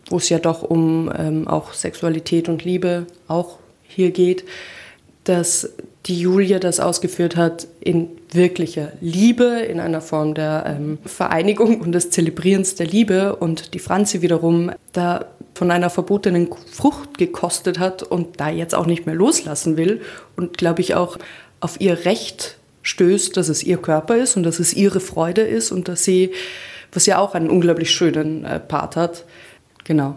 wo 0.08 0.16
es 0.16 0.28
ja 0.28 0.40
doch 0.40 0.64
um 0.64 1.08
ähm, 1.16 1.46
auch 1.46 1.72
Sexualität 1.72 2.48
und 2.48 2.64
Liebe 2.64 3.06
auch 3.28 3.58
hier 3.86 4.10
geht, 4.10 4.44
dass 5.22 5.72
die 6.06 6.18
Julia 6.18 6.58
das 6.58 6.80
ausgeführt 6.80 7.36
hat 7.36 7.68
in 7.78 8.08
wirklicher 8.32 8.90
Liebe, 9.00 9.44
in 9.44 9.78
einer 9.78 10.00
Form 10.00 10.34
der 10.34 10.64
ähm, 10.66 10.98
Vereinigung 11.04 11.80
und 11.80 11.92
des 11.92 12.10
Zelebrierens 12.10 12.74
der 12.74 12.88
Liebe 12.88 13.36
und 13.36 13.72
die 13.72 13.78
Franzi 13.78 14.20
wiederum 14.20 14.72
da 14.92 15.26
von 15.60 15.70
einer 15.70 15.90
verbotenen 15.90 16.48
Frucht 16.72 17.18
gekostet 17.18 17.78
hat 17.78 18.02
und 18.02 18.40
da 18.40 18.48
jetzt 18.48 18.74
auch 18.74 18.86
nicht 18.86 19.04
mehr 19.04 19.14
loslassen 19.14 19.76
will 19.76 20.00
und 20.34 20.56
glaube 20.56 20.80
ich 20.80 20.94
auch 20.94 21.18
auf 21.60 21.78
ihr 21.82 22.06
Recht 22.06 22.56
stößt, 22.80 23.36
dass 23.36 23.50
es 23.50 23.62
ihr 23.62 23.76
Körper 23.76 24.16
ist 24.16 24.38
und 24.38 24.44
dass 24.44 24.58
es 24.58 24.72
ihre 24.72 25.00
Freude 25.00 25.42
ist 25.42 25.70
und 25.70 25.86
dass 25.86 26.02
sie, 26.02 26.32
was 26.92 27.04
ja 27.04 27.18
auch 27.18 27.34
einen 27.34 27.50
unglaublich 27.50 27.90
schönen 27.90 28.46
äh, 28.46 28.58
Part 28.58 28.96
hat, 28.96 29.26
genau. 29.84 30.14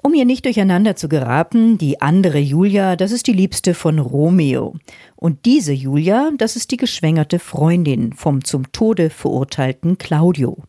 Um 0.00 0.14
ihr 0.14 0.24
nicht 0.24 0.44
durcheinander 0.44 0.94
zu 0.94 1.08
geraten, 1.08 1.76
die 1.76 2.00
andere 2.00 2.38
Julia, 2.38 2.94
das 2.94 3.10
ist 3.10 3.26
die 3.26 3.32
Liebste 3.32 3.74
von 3.74 3.98
Romeo. 3.98 4.76
Und 5.16 5.44
diese 5.44 5.72
Julia, 5.72 6.30
das 6.38 6.54
ist 6.54 6.70
die 6.70 6.76
geschwängerte 6.76 7.40
Freundin 7.40 8.12
vom 8.12 8.44
zum 8.44 8.70
Tode 8.70 9.10
verurteilten 9.10 9.98
Claudio. 9.98 10.62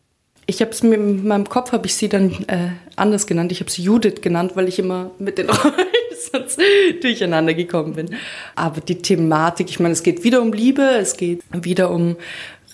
Ich 0.46 0.60
habe 0.60 0.70
es 0.72 0.82
mir 0.82 0.96
in 0.96 1.26
meinem 1.26 1.48
Kopf 1.48 1.72
habe 1.72 1.86
ich 1.86 1.94
sie 1.94 2.08
dann 2.08 2.32
äh, 2.48 2.70
anders 2.96 3.26
genannt. 3.26 3.50
Ich 3.52 3.60
habe 3.60 3.70
sie 3.70 3.82
Judith 3.82 4.20
genannt, 4.20 4.52
weil 4.54 4.68
ich 4.68 4.78
immer 4.78 5.10
mit 5.18 5.38
den 5.38 5.48
Rollen 5.50 5.74
durcheinander 7.00 7.54
gekommen 7.54 7.94
bin. 7.94 8.10
Aber 8.54 8.80
die 8.80 8.98
Thematik, 8.98 9.70
ich 9.70 9.80
meine, 9.80 9.92
es 9.92 10.02
geht 10.02 10.24
wieder 10.24 10.42
um 10.42 10.52
Liebe, 10.52 10.82
es 10.82 11.16
geht 11.16 11.42
wieder 11.52 11.90
um 11.90 12.16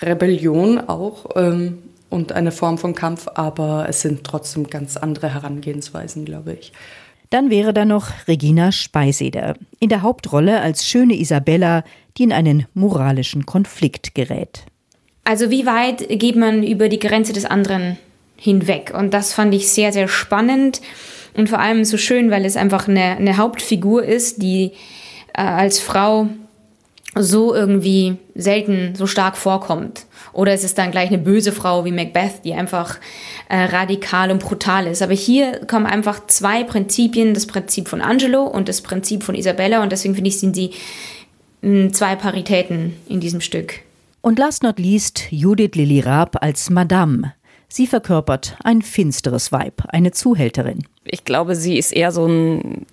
Rebellion 0.03 0.79
auch. 0.79 1.27
Ähm, 1.37 1.79
und 2.09 2.33
eine 2.33 2.50
Form 2.50 2.77
von 2.77 2.97
Kampf, 2.97 3.29
aber 3.35 3.87
es 3.89 4.00
sind 4.00 4.25
trotzdem 4.25 4.69
ganz 4.69 4.97
andere 4.97 5.33
Herangehensweisen, 5.33 6.25
glaube 6.25 6.55
ich. 6.55 6.73
Dann 7.31 7.50
wäre 7.50 7.73
da 7.73 7.85
noch 7.85 8.09
Regina 8.27 8.73
Speiseder 8.73 9.55
in 9.79 9.89
der 9.89 10.03
Hauptrolle 10.03 10.61
als 10.61 10.85
schöne 10.85 11.15
Isabella, 11.15 11.85
die 12.19 12.25
in 12.25 12.33
einen 12.33 12.67
moralischen 12.75 13.47
Konflikt 13.47 14.17
gerät. 14.17 14.65
Also 15.25 15.50
wie 15.50 15.67
weit 15.67 16.09
geht 16.09 16.37
man 16.37 16.62
über 16.62 16.89
die 16.89 16.99
Grenze 16.99 17.33
des 17.33 17.45
anderen 17.45 17.99
hinweg? 18.37 18.93
Und 18.97 19.15
das 19.15 19.33
fand 19.33 19.55
ich 19.55 19.69
sehr, 19.69 19.93
sehr 19.93 20.09
spannend 20.09 20.81
und 21.35 21.49
vor 21.49 21.61
allem 21.61 21.85
so 21.85 21.97
schön, 21.97 22.31
weil 22.31 22.45
es 22.45 22.57
einfach 22.57 22.89
eine, 22.89 23.17
eine 23.17 23.37
Hauptfigur 23.37 24.03
ist, 24.05 24.43
die 24.43 24.73
äh, 25.35 25.43
als 25.43 25.79
Frau 25.79 26.29
so 27.17 27.55
irgendwie 27.55 28.17
selten 28.35 28.95
so 28.95 29.07
stark 29.07 29.37
vorkommt. 29.37 30.07
Oder 30.33 30.53
es 30.53 30.62
ist 30.62 30.79
dann 30.79 30.93
gleich 30.93 31.09
eine 31.09 31.19
böse 31.19 31.50
Frau 31.50 31.85
wie 31.85 31.91
Macbeth, 31.91 32.45
die 32.45 32.55
einfach 32.55 32.99
äh, 33.49 33.57
radikal 33.65 34.31
und 34.31 34.41
brutal 34.41 34.87
ist. 34.87 35.03
Aber 35.03 35.15
hier 35.15 35.67
kommen 35.67 35.87
einfach 35.87 36.27
zwei 36.29 36.62
Prinzipien, 36.62 37.35
das 37.35 37.47
Prinzip 37.47 37.89
von 37.89 38.00
Angelo 38.00 38.45
und 38.45 38.69
das 38.69 38.81
Prinzip 38.81 39.25
von 39.25 39.35
Isabella. 39.35 39.83
Und 39.83 39.91
deswegen 39.91 40.15
finde 40.15 40.29
ich, 40.29 40.39
sind 40.39 40.55
sie 40.55 40.71
zwei 41.93 42.15
Paritäten 42.15 42.95
in 43.09 43.21
diesem 43.21 43.41
Stück. 43.41 43.81
Und 44.23 44.39
last 44.39 44.62
not 44.62 44.79
least 44.79 45.29
Judith 45.31 45.75
Lily 45.75 46.00
Raab 46.00 46.43
als 46.43 46.69
Madame. 46.69 47.33
Sie 47.69 47.87
verkörpert 47.87 48.57
ein 48.62 48.83
finsteres 48.83 49.50
Weib, 49.50 49.83
eine 49.89 50.11
Zuhälterin. 50.11 50.85
Ich 51.05 51.25
glaube, 51.25 51.55
sie 51.55 51.79
ist 51.79 51.93
eher 51.93 52.12
so 52.12 52.27
ein, 52.27 52.85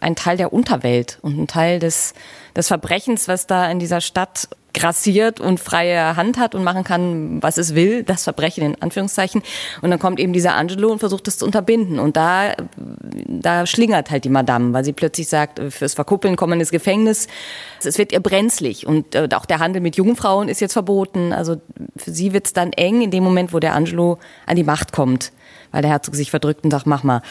ein 0.00 0.16
Teil 0.16 0.36
der 0.36 0.52
Unterwelt 0.52 1.18
und 1.22 1.38
ein 1.38 1.46
Teil 1.46 1.78
des, 1.78 2.14
des 2.56 2.68
Verbrechens, 2.68 3.28
was 3.28 3.46
da 3.46 3.70
in 3.70 3.78
dieser 3.78 4.00
Stadt 4.00 4.48
grassiert 4.74 5.40
und 5.40 5.60
freie 5.60 6.16
Hand 6.16 6.36
hat 6.36 6.54
und 6.54 6.64
machen 6.64 6.84
kann, 6.84 7.42
was 7.42 7.56
es 7.56 7.74
will, 7.74 8.02
das 8.02 8.24
Verbrechen 8.24 8.64
in 8.64 8.82
Anführungszeichen. 8.82 9.42
Und 9.80 9.90
dann 9.90 9.98
kommt 9.98 10.20
eben 10.20 10.32
dieser 10.32 10.54
Angelo 10.56 10.90
und 10.90 10.98
versucht 10.98 11.26
es 11.28 11.38
zu 11.38 11.46
unterbinden. 11.46 11.98
Und 11.98 12.16
da, 12.16 12.54
da 12.76 13.64
schlingert 13.66 14.10
halt 14.10 14.24
die 14.24 14.28
Madame, 14.28 14.72
weil 14.74 14.84
sie 14.84 14.92
plötzlich 14.92 15.28
sagt, 15.28 15.60
fürs 15.72 15.94
Verkuppeln 15.94 16.36
kommen 16.36 16.60
ins 16.60 16.70
Gefängnis. 16.70 17.28
Es 17.82 17.96
wird 17.96 18.12
ihr 18.12 18.20
brenzlig. 18.20 18.86
Und 18.86 19.14
äh, 19.14 19.28
auch 19.34 19.46
der 19.46 19.60
Handel 19.60 19.80
mit 19.80 19.96
jungen 19.96 20.16
Frauen 20.16 20.48
ist 20.48 20.60
jetzt 20.60 20.74
verboten. 20.74 21.32
Also 21.32 21.56
für 21.96 22.10
sie 22.10 22.32
wird 22.32 22.46
es 22.46 22.52
dann 22.52 22.72
eng 22.72 23.00
in 23.00 23.10
dem 23.10 23.24
Moment, 23.24 23.52
wo 23.52 23.60
der 23.60 23.74
Angelo 23.74 24.18
an 24.46 24.56
die 24.56 24.64
Macht 24.64 24.92
kommt, 24.92 25.32
weil 25.70 25.82
der 25.82 25.92
Herzog 25.92 26.16
sich 26.16 26.30
verdrückt 26.30 26.64
und 26.64 26.72
sagt, 26.72 26.86
mach 26.86 27.04
mal 27.04 27.22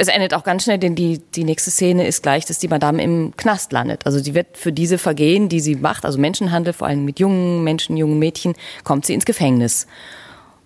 es 0.00 0.08
endet 0.08 0.32
auch 0.32 0.44
ganz 0.44 0.64
schnell, 0.64 0.78
denn 0.78 0.94
die, 0.94 1.18
die 1.34 1.44
nächste 1.44 1.70
Szene 1.70 2.06
ist 2.06 2.22
gleich, 2.22 2.46
dass 2.46 2.58
die 2.58 2.68
Madame 2.68 3.02
im 3.02 3.36
Knast 3.36 3.70
landet. 3.70 4.06
Also 4.06 4.18
sie 4.18 4.34
wird 4.34 4.56
für 4.56 4.72
diese 4.72 4.96
Vergehen, 4.96 5.50
die 5.50 5.60
sie 5.60 5.76
macht, 5.76 6.06
also 6.06 6.18
Menschenhandel, 6.18 6.72
vor 6.72 6.88
allem 6.88 7.04
mit 7.04 7.20
jungen 7.20 7.62
Menschen, 7.64 7.98
jungen 7.98 8.18
Mädchen, 8.18 8.54
kommt 8.82 9.04
sie 9.04 9.12
ins 9.12 9.26
Gefängnis. 9.26 9.86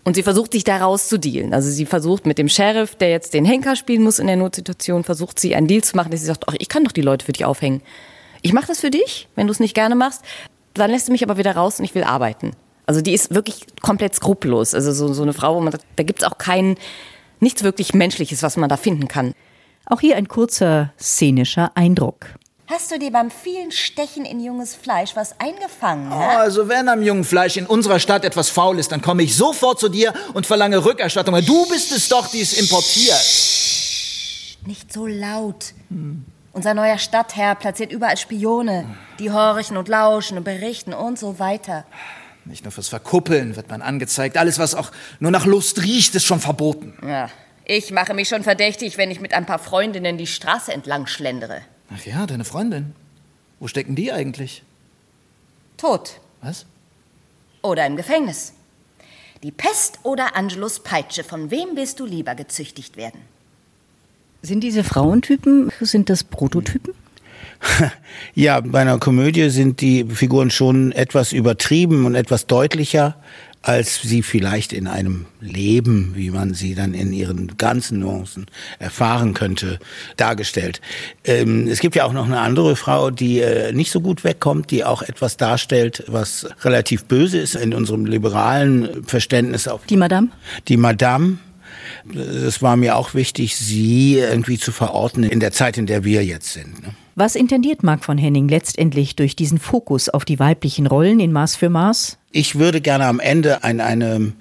Und 0.05 0.15
sie 0.15 0.23
versucht 0.23 0.53
sich 0.53 0.63
da 0.63 0.77
rauszudealen. 0.77 1.53
Also 1.53 1.69
sie 1.69 1.85
versucht 1.85 2.27
mit 2.27 2.39
dem 2.39 2.49
Sheriff, 2.49 2.95
der 2.95 3.11
jetzt 3.11 3.35
den 3.35 3.45
Henker 3.45 3.75
spielen 3.75 4.05
muss 4.05 4.21
in 4.21 4.29
der 4.29 4.37
Notsituation, 4.37 5.03
versucht 5.03 5.41
sie 5.41 5.57
einen 5.57 5.67
Deal 5.67 5.83
zu 5.83 5.97
machen, 5.97 6.13
dass 6.13 6.21
sie 6.21 6.27
sagt, 6.27 6.45
ach, 6.47 6.55
ich 6.57 6.69
kann 6.69 6.85
doch 6.85 6.93
die 6.93 7.03
Leute 7.03 7.27
für 7.27 7.33
dich 7.33 7.45
aufhängen. 7.45 7.83
Ich 8.43 8.53
mache 8.53 8.69
das 8.69 8.81
für 8.81 8.91
dich, 8.91 9.27
wenn 9.35 9.49
du 9.49 9.53
es 9.53 9.59
nicht 9.59 9.75
gerne 9.75 9.97
machst. 9.97 10.23
Dann 10.75 10.93
lässt 10.93 11.09
du 11.09 11.13
mich 11.13 11.25
aber 11.25 11.39
wieder 11.39 11.57
raus 11.57 11.81
und 11.81 11.87
ich 11.87 11.95
will 11.97 12.05
arbeiten. 12.05 12.53
Also 12.87 13.01
die 13.01 13.15
ist 13.15 13.35
wirklich 13.35 13.67
komplett 13.81 14.15
skrupellos. 14.15 14.75
Also 14.75 14.93
so, 14.93 15.13
so 15.13 15.23
eine 15.23 15.33
Frau, 15.33 15.57
wo 15.57 15.61
man 15.61 15.73
sagt, 15.73 15.87
da 15.97 16.05
gibt's 16.05 16.23
auch 16.23 16.39
keinen 16.39 16.77
nichts 17.45 17.63
wirklich 17.63 17.95
Menschliches, 17.95 18.43
was 18.43 18.57
man 18.57 18.69
da 18.69 18.77
finden 18.77 19.07
kann. 19.07 19.35
Auch 19.87 20.01
hier 20.01 20.17
ein 20.17 20.27
kurzer 20.27 20.93
szenischer 20.99 21.71
Eindruck. 21.77 22.27
Hast 22.67 22.91
du 22.91 22.99
dir 22.99 23.13
beim 23.13 23.31
vielen 23.31 23.71
Stechen 23.71 24.25
in 24.25 24.41
junges 24.41 24.75
Fleisch 24.75 25.15
was 25.15 25.39
eingefangen? 25.39 26.11
Oh, 26.11 26.17
also 26.17 26.69
wenn 26.69 26.89
am 26.89 27.03
jungen 27.03 27.25
Fleisch 27.25 27.59
in 27.59 27.67
unserer 27.67 28.01
Stadt 28.01 28.25
etwas 28.25 28.49
faul 28.49 28.79
ist, 28.79 28.91
dann 28.91 29.03
komme 29.03 29.23
ich 29.23 29.37
sofort 29.37 29.79
zu 29.79 29.91
dir 29.91 30.15
und 30.33 30.47
verlange 30.47 30.83
Rückerstattung. 30.83 31.35
Du 31.45 31.69
bist 31.69 31.93
es 31.93 32.09
doch, 32.09 32.27
die 32.29 32.41
es 32.41 32.55
importiert. 32.55 33.21
Nicht 34.67 34.91
so 34.91 35.07
laut. 35.07 35.75
Hm. 35.91 36.25
Unser 36.55 36.73
neuer 36.73 36.97
Stadtherr 36.97 37.55
platziert 37.55 37.93
überall 37.93 38.17
Spione, 38.17 38.87
die 39.19 39.31
horchen 39.31 39.77
und 39.77 39.89
lauschen 39.89 40.39
und 40.39 40.45
berichten 40.45 40.95
und 40.95 41.19
so 41.19 41.39
weiter. 41.39 41.85
Nicht 42.47 42.65
nur 42.65 42.73
fürs 42.73 42.89
Verkuppeln 42.89 43.57
wird 43.57 43.71
man 43.71 43.81
angezeigt. 43.81 44.37
Alles, 44.37 44.59
was 44.59 44.75
auch 44.75 44.91
nur 45.19 45.31
nach 45.31 45.47
Lust 45.47 45.83
riecht, 45.83 46.15
ist 46.15 46.25
schon 46.25 46.41
verboten. 46.41 46.93
Ja, 47.03 47.31
ich 47.65 47.91
mache 47.91 48.13
mich 48.13 48.29
schon 48.29 48.43
verdächtig, 48.43 48.99
wenn 48.99 49.11
ich 49.11 49.21
mit 49.21 49.33
ein 49.33 49.47
paar 49.47 49.59
Freundinnen 49.59 50.19
die 50.19 50.27
Straße 50.27 50.73
entlang 50.73 51.07
schlendere. 51.07 51.63
Ach 51.95 52.05
ja, 52.05 52.27
deine 52.27 52.45
Freundin. 52.45 52.95
Wo 53.61 53.69
stecken 53.69 53.95
die 53.95 54.13
eigentlich? 54.13 54.63
Tot. 55.79 56.21
Was? 56.43 56.67
Oder 57.63 57.87
im 57.87 57.97
Gefängnis. 57.97 58.53
Die 59.43 59.51
Pest 59.51 60.01
oder 60.03 60.37
Angelos 60.37 60.81
Peitsche, 60.81 61.25
von 61.25 61.51
wem 61.51 61.77
willst 61.77 62.01
du 62.01 62.07
lieber 62.07 62.35
gezüchtigt 62.35 62.97
werden? 62.97 63.21
Sind 64.43 64.61
diese 64.61 64.85
Frauentypen, 64.85 65.73
sind 65.81 66.11
das 66.11 66.25
Prototypen? 66.25 66.95
Ja, 68.35 68.61
bei 68.61 68.81
einer 68.81 68.99
Komödie 68.99 69.49
sind 69.51 69.81
die 69.81 70.05
Figuren 70.05 70.51
schon 70.51 70.93
etwas 70.93 71.33
übertrieben 71.33 72.05
und 72.05 72.15
etwas 72.15 72.47
deutlicher, 72.47 73.17
als 73.63 74.03
sie 74.03 74.23
vielleicht 74.23 74.73
in 74.73 74.87
einem 74.87 75.25
Leben, 75.41 76.13
wie 76.15 76.31
man 76.31 76.53
sie 76.53 76.75
dann 76.75 76.93
in 76.93 77.13
ihren 77.13 77.57
ganzen 77.57 78.01
Nuancen 78.01 78.47
erfahren 78.79 79.33
könnte, 79.33 79.79
dargestellt. 80.17 80.83
Ähm, 81.25 81.67
es 81.69 81.81
gibt 81.81 81.97
ja 81.97 82.05
auch 82.05 82.13
noch 82.13 82.27
eine 82.27 82.41
andere 82.41 82.77
Frau, 82.77 83.11
die 83.11 83.41
äh, 83.41 83.73
nicht 83.73 83.91
so 83.91 84.01
gut 84.01 84.23
wegkommt, 84.23 84.71
die 84.71 84.85
auch 84.85 85.03
etwas 85.03 85.39
darstellt, 85.39 86.05
was 86.09 86.47
relativ 86.63 87.05
böse 87.05 87.39
ist 87.39 87.55
in 87.55 87.73
unserem 87.73 88.05
liberalen 88.05 89.05
Verständnis. 89.05 89.67
Auf 89.67 89.87
die 89.87 89.97
Madame? 89.97 90.29
Die 90.69 90.77
Madame. 90.77 91.39
Es 92.15 92.63
war 92.63 92.77
mir 92.77 92.97
auch 92.97 93.15
wichtig, 93.15 93.57
sie 93.57 94.19
irgendwie 94.19 94.59
zu 94.59 94.73
verorten 94.73 95.23
in 95.23 95.41
der 95.41 95.53
Zeit, 95.53 95.79
in 95.79 95.87
der 95.87 96.05
wir 96.05 96.25
jetzt 96.25 96.53
sind. 96.53 96.83
Ne? 96.83 96.95
Was 97.15 97.37
intendiert 97.37 97.83
Marc 97.83 98.05
von 98.05 98.19
Henning 98.19 98.49
letztendlich 98.49 99.15
durch 99.15 99.37
diesen 99.37 99.59
Fokus 99.59 100.09
auf 100.09 100.25
die 100.25 100.39
weiblichen 100.39 100.87
Rollen 100.87 101.21
in 101.21 101.33
Maß 101.33 101.57
für 101.57 101.71
Maß? 101.71 102.19
Ich 102.33 102.59
würde 102.59 102.81
gerne 102.81 103.07
am 103.07 103.21
Ende 103.21 103.63
ein, 103.63 103.81
eine 103.81 104.33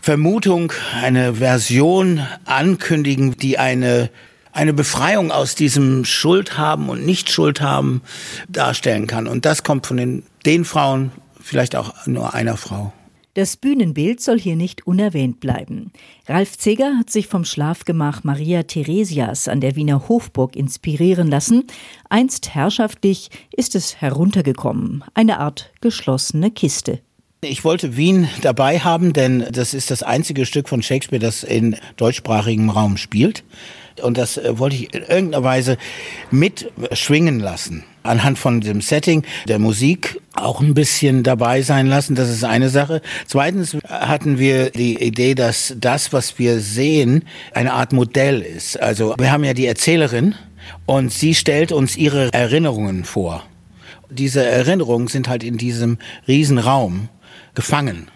Vermutung, 0.00 0.72
eine 1.02 1.34
Version 1.34 2.26
ankündigen, 2.44 3.36
die 3.36 3.58
eine 3.58 4.10
eine 4.54 4.72
Befreiung 4.72 5.32
aus 5.32 5.56
diesem 5.56 6.04
Schuld 6.04 6.56
haben 6.56 6.88
und 6.88 7.04
nicht 7.04 7.28
Schuld 7.28 7.60
haben 7.60 8.02
darstellen 8.48 9.08
kann. 9.08 9.26
Und 9.26 9.44
das 9.44 9.64
kommt 9.64 9.86
von 9.86 9.96
den, 9.96 10.22
den 10.46 10.64
Frauen, 10.64 11.10
vielleicht 11.42 11.74
auch 11.74 12.06
nur 12.06 12.34
einer 12.34 12.56
Frau. 12.56 12.92
Das 13.34 13.56
Bühnenbild 13.56 14.20
soll 14.20 14.38
hier 14.38 14.54
nicht 14.54 14.86
unerwähnt 14.86 15.40
bleiben. 15.40 15.90
Ralf 16.28 16.56
Zeger 16.56 16.96
hat 16.96 17.10
sich 17.10 17.26
vom 17.26 17.44
Schlafgemach 17.44 18.22
Maria 18.22 18.62
Theresias 18.62 19.48
an 19.48 19.60
der 19.60 19.74
Wiener 19.74 20.08
Hofburg 20.08 20.54
inspirieren 20.54 21.26
lassen. 21.26 21.64
Einst 22.08 22.54
herrschaftlich 22.54 23.30
ist 23.50 23.74
es 23.74 24.00
heruntergekommen, 24.00 25.02
eine 25.14 25.40
Art 25.40 25.72
geschlossene 25.80 26.52
Kiste. 26.52 27.00
Ich 27.40 27.64
wollte 27.64 27.96
Wien 27.96 28.28
dabei 28.42 28.78
haben, 28.78 29.12
denn 29.12 29.44
das 29.50 29.74
ist 29.74 29.90
das 29.90 30.04
einzige 30.04 30.46
Stück 30.46 30.68
von 30.68 30.80
Shakespeare, 30.80 31.20
das 31.20 31.42
in 31.42 31.76
deutschsprachigem 31.96 32.70
Raum 32.70 32.96
spielt. 32.96 33.42
Und 34.00 34.16
das 34.16 34.36
äh, 34.36 34.58
wollte 34.58 34.76
ich 34.76 34.94
in 34.94 35.02
irgendeiner 35.02 35.42
Weise 35.42 35.76
mitschwingen 36.30 37.40
lassen. 37.40 37.84
Anhand 38.04 38.38
von 38.38 38.60
dem 38.60 38.80
Setting 38.80 39.24
der 39.48 39.58
Musik 39.58 40.20
auch 40.34 40.60
ein 40.60 40.74
bisschen 40.74 41.22
dabei 41.22 41.62
sein 41.62 41.86
lassen. 41.86 42.14
Das 42.14 42.28
ist 42.28 42.44
eine 42.44 42.68
Sache. 42.68 43.00
Zweitens 43.26 43.76
hatten 43.88 44.38
wir 44.38 44.70
die 44.70 45.02
Idee, 45.02 45.34
dass 45.34 45.74
das, 45.78 46.12
was 46.12 46.38
wir 46.38 46.60
sehen, 46.60 47.24
eine 47.52 47.72
Art 47.72 47.92
Modell 47.92 48.42
ist. 48.42 48.78
Also 48.80 49.14
wir 49.18 49.32
haben 49.32 49.42
ja 49.42 49.54
die 49.54 49.66
Erzählerin 49.66 50.34
und 50.86 51.12
sie 51.12 51.34
stellt 51.34 51.72
uns 51.72 51.96
ihre 51.96 52.32
Erinnerungen 52.32 53.04
vor. 53.04 53.42
Diese 54.10 54.44
Erinnerungen 54.44 55.08
sind 55.08 55.28
halt 55.28 55.42
in 55.42 55.56
diesem 55.56 55.98
Riesenraum 56.28 57.08
gefangen. 57.54 58.08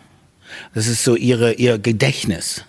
Das 0.75 0.87
ist 0.87 1.03
so 1.03 1.17
ihre, 1.17 1.55
ihr 1.55 1.79
Gedächtnis. 1.79 2.65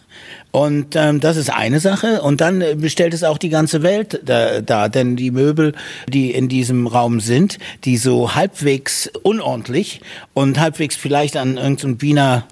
Und 0.51 0.95
ähm, 0.95 1.19
das 1.19 1.37
ist 1.37 1.51
eine 1.51 1.79
Sache. 1.79 2.21
Und 2.21 2.41
dann 2.41 2.61
äh, 2.61 2.75
bestellt 2.75 3.13
es 3.13 3.23
auch 3.23 3.37
die 3.37 3.49
ganze 3.49 3.83
Welt 3.83 4.19
da, 4.25 4.61
da. 4.61 4.89
Denn 4.89 5.15
die 5.15 5.31
Möbel, 5.31 5.73
die 6.07 6.31
in 6.31 6.49
diesem 6.49 6.87
Raum 6.87 7.19
sind, 7.19 7.59
die 7.85 7.97
so 7.97 8.33
halbwegs 8.33 9.11
unordentlich 9.21 10.01
und 10.33 10.59
halbwegs 10.59 10.95
vielleicht 10.95 11.37
an 11.37 11.57
irgendeinen 11.57 12.01
Wiener 12.01 12.47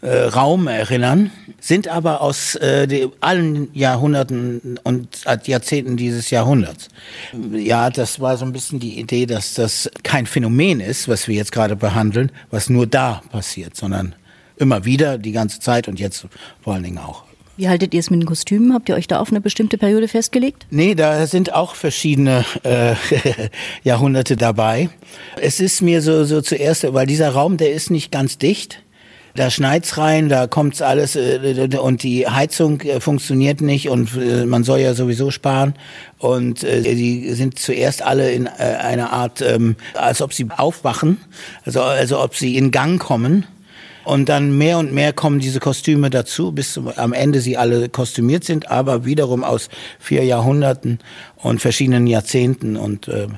äh, 0.00 0.16
Raum 0.16 0.66
erinnern, 0.66 1.30
sind 1.60 1.88
aber 1.88 2.22
aus 2.22 2.54
äh, 2.54 3.08
allen 3.20 3.68
Jahrhunderten 3.74 4.80
und 4.82 5.24
Jahrzehnten 5.44 5.96
dieses 5.96 6.30
Jahrhunderts. 6.30 6.88
Ja, 7.52 7.90
das 7.90 8.18
war 8.18 8.36
so 8.38 8.46
ein 8.46 8.52
bisschen 8.52 8.80
die 8.80 8.98
Idee, 8.98 9.26
dass 9.26 9.54
das 9.54 9.90
kein 10.02 10.26
Phänomen 10.26 10.80
ist, 10.80 11.06
was 11.06 11.28
wir 11.28 11.36
jetzt 11.36 11.52
gerade 11.52 11.76
behandeln, 11.76 12.32
was 12.50 12.70
nur 12.70 12.86
da 12.86 13.22
passiert, 13.30 13.76
sondern 13.76 14.14
immer 14.56 14.84
wieder, 14.84 15.18
die 15.18 15.32
ganze 15.32 15.60
Zeit 15.60 15.86
und 15.86 16.00
jetzt 16.00 16.26
vor 16.62 16.74
allen 16.74 16.82
Dingen 16.82 16.98
auch. 16.98 17.24
Wie 17.56 17.68
haltet 17.68 17.92
ihr 17.92 18.00
es 18.00 18.10
mit 18.10 18.20
den 18.20 18.26
Kostümen? 18.26 18.72
Habt 18.72 18.88
ihr 18.88 18.94
euch 18.94 19.06
da 19.06 19.20
auf 19.20 19.30
eine 19.30 19.40
bestimmte 19.40 19.76
Periode 19.76 20.08
festgelegt? 20.08 20.66
Nee, 20.70 20.94
da 20.94 21.26
sind 21.26 21.52
auch 21.52 21.74
verschiedene 21.74 22.46
äh, 22.62 22.94
Jahrhunderte 23.84 24.36
dabei. 24.36 24.88
Es 25.40 25.60
ist 25.60 25.82
mir 25.82 26.00
so, 26.00 26.24
so 26.24 26.40
zuerst, 26.40 26.90
weil 26.94 27.06
dieser 27.06 27.30
Raum, 27.30 27.58
der 27.58 27.72
ist 27.72 27.90
nicht 27.90 28.10
ganz 28.10 28.38
dicht. 28.38 28.82
Da 29.34 29.50
schneit's 29.50 29.96
rein, 29.96 30.28
da 30.28 30.46
kommt's 30.46 30.82
alles 30.82 31.16
äh, 31.16 31.68
und 31.80 32.02
die 32.02 32.26
Heizung 32.26 32.80
äh, 32.82 33.00
funktioniert 33.00 33.62
nicht 33.62 33.88
und 33.88 34.14
äh, 34.16 34.44
man 34.44 34.62
soll 34.62 34.80
ja 34.80 34.94
sowieso 34.94 35.30
sparen. 35.30 35.74
Und 36.18 36.64
äh, 36.64 36.82
die 36.82 37.32
sind 37.32 37.58
zuerst 37.58 38.02
alle 38.02 38.30
in 38.30 38.46
äh, 38.46 38.50
einer 38.50 39.12
Art, 39.12 39.40
ähm, 39.42 39.76
als 39.94 40.20
ob 40.20 40.34
sie 40.34 40.46
aufwachen, 40.54 41.18
also, 41.64 41.82
also 41.82 42.22
ob 42.22 42.36
sie 42.36 42.56
in 42.56 42.70
Gang 42.70 43.00
kommen. 43.00 43.46
Und 44.04 44.28
dann 44.28 44.56
mehr 44.58 44.78
und 44.78 44.92
mehr 44.92 45.12
kommen 45.12 45.38
diese 45.38 45.60
Kostüme 45.60 46.10
dazu, 46.10 46.52
bis 46.52 46.78
am 46.96 47.12
Ende 47.12 47.40
sie 47.40 47.56
alle 47.56 47.88
kostümiert 47.88 48.44
sind, 48.44 48.70
aber 48.70 49.04
wiederum 49.04 49.44
aus 49.44 49.68
vier 49.98 50.24
Jahrhunderten 50.24 50.98
und 51.36 51.60
verschiedenen 51.60 52.06
Jahrzehnten 52.06 52.76
und 52.76 53.08
äh, 53.08 53.28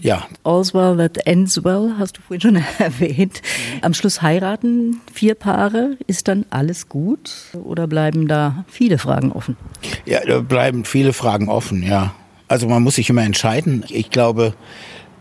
ja. 0.00 0.26
All's 0.44 0.74
well 0.74 0.96
that 0.96 1.26
ends 1.26 1.62
well, 1.64 1.94
hast 1.98 2.18
du 2.18 2.20
vorhin 2.22 2.40
schon 2.40 2.56
erwähnt. 2.78 3.42
Am 3.82 3.94
Schluss 3.94 4.22
heiraten 4.22 5.00
vier 5.12 5.34
Paare, 5.34 5.96
ist 6.06 6.28
dann 6.28 6.44
alles 6.50 6.88
gut 6.88 7.30
oder 7.52 7.86
bleiben 7.86 8.28
da 8.28 8.64
viele 8.68 8.98
Fragen 8.98 9.32
offen? 9.32 9.56
Ja, 10.04 10.20
da 10.26 10.40
bleiben 10.40 10.84
viele 10.84 11.12
Fragen 11.12 11.48
offen, 11.48 11.82
ja. 11.82 12.14
Also 12.48 12.68
man 12.68 12.82
muss 12.82 12.94
sich 12.94 13.10
immer 13.10 13.24
entscheiden. 13.24 13.84
Ich 13.88 14.10
glaube, 14.10 14.54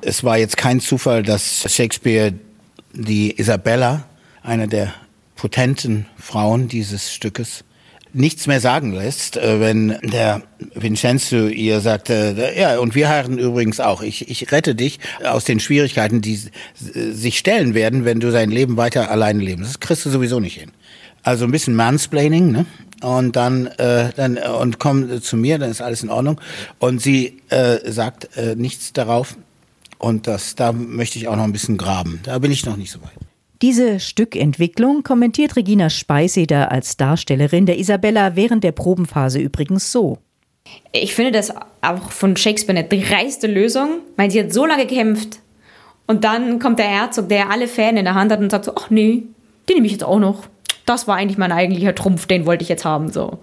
es 0.02 0.24
war 0.24 0.38
jetzt 0.38 0.58
kein 0.58 0.80
Zufall, 0.80 1.24
dass 1.24 1.66
Shakespeare 1.74 2.34
die 2.94 3.38
Isabella 3.38 4.06
eine 4.46 4.68
der 4.68 4.94
potenten 5.36 6.06
Frauen 6.18 6.68
dieses 6.68 7.12
Stückes, 7.12 7.64
nichts 8.14 8.48
mehr 8.48 8.62
sagen 8.62 8.94
lässt, 8.94 9.36
äh, 9.36 9.60
wenn 9.60 10.00
der 10.02 10.42
Vincenzo 10.74 11.48
ihr 11.48 11.82
sagt, 11.82 12.10
äh, 12.10 12.60
ja, 12.60 12.80
und 12.80 12.96
wir 12.96 13.10
heiraten 13.10 13.38
übrigens 13.38 13.82
auch. 13.82 14.02
Ich, 14.02 14.30
ich 14.30 14.52
rette 14.52 14.74
dich 14.74 15.00
aus 15.24 15.44
den 15.44 15.60
Schwierigkeiten, 15.60 16.22
die 16.22 16.40
sich 16.80 17.38
stellen 17.38 17.74
werden, 17.74 18.06
wenn 18.06 18.22
du 18.22 18.32
dein 18.32 18.52
Leben 18.52 18.78
weiter 18.78 19.12
alleine 19.12 19.44
lebst. 19.44 19.66
Das 19.66 19.80
kriegst 19.82 20.06
du 20.06 20.10
sowieso 20.10 20.40
nicht 20.40 20.58
hin. 20.58 20.72
Also 21.24 21.44
ein 21.44 21.52
bisschen 21.52 21.76
Mansplaining, 21.76 22.52
ne? 22.52 22.66
Und 23.02 23.36
dann, 23.36 23.68
äh, 23.68 24.12
dann 24.16 24.38
und 24.38 24.80
komm 24.80 25.22
zu 25.22 25.36
mir, 25.36 25.60
dann 25.60 25.70
ist 25.70 25.82
alles 25.82 26.02
in 26.02 26.10
Ordnung. 26.10 26.40
Und 26.80 27.02
sie 27.02 27.42
äh, 27.50 27.92
sagt 27.92 28.38
äh, 28.38 28.56
nichts 28.56 28.94
darauf. 28.94 29.36
Und 29.98 30.28
das, 30.28 30.56
da 30.56 30.72
möchte 30.72 31.20
ich 31.20 31.28
auch 31.28 31.36
noch 31.36 31.44
ein 31.44 31.52
bisschen 31.52 31.78
graben. 31.78 32.22
Da 32.24 32.40
bin 32.40 32.52
ich 32.52 32.66
noch 32.66 32.78
nicht 32.78 32.92
so 32.92 33.02
weit. 33.02 33.25
Diese 33.66 34.00
Stückentwicklung 34.00 35.02
kommentiert 35.02 35.56
Regina 35.56 35.90
Speiseder 35.90 36.72
als 36.72 36.98
Darstellerin 36.98 37.66
der 37.66 37.80
Isabella 37.80 38.36
während 38.36 38.64
der 38.64 38.74
Probenphase 38.74 39.40
übrigens 39.40 39.92
so. 39.92 40.20
Ich 40.92 41.16
finde 41.16 41.32
das 41.32 41.52
auch 41.82 42.12
von 42.12 42.38
Shakespeare 42.38 42.78
eine 42.78 42.88
dreiste 42.88 43.48
Lösung, 43.48 44.02
weil 44.18 44.30
sie 44.30 44.40
hat 44.40 44.54
so 44.54 44.68
lange 44.68 44.86
gekämpft 44.86 45.40
und 46.06 46.24
dann 46.24 46.60
kommt 46.60 46.78
der 46.78 46.86
Herzog, 46.86 47.28
der 47.28 47.50
alle 47.50 47.68
Fäden 47.68 47.98
in 47.98 48.06
der 48.06 48.14
Hand 48.14 48.32
hat 48.32 48.40
und 48.40 48.52
sagt 48.52 48.66
so, 48.66 48.74
ach 48.76 48.92
nee, 48.92 49.24
den 49.68 49.78
nehme 49.78 49.88
ich 49.88 49.94
jetzt 49.94 50.04
auch 50.04 50.20
noch. 50.20 50.44
Das 50.86 51.08
war 51.08 51.16
eigentlich 51.16 51.40
mein 51.40 51.52
eigentlicher 51.52 51.96
Trumpf, 51.96 52.28
den 52.28 52.46
wollte 52.46 52.62
ich 52.62 52.70
jetzt 52.70 52.86
haben. 52.86 53.12
So. 53.12 53.40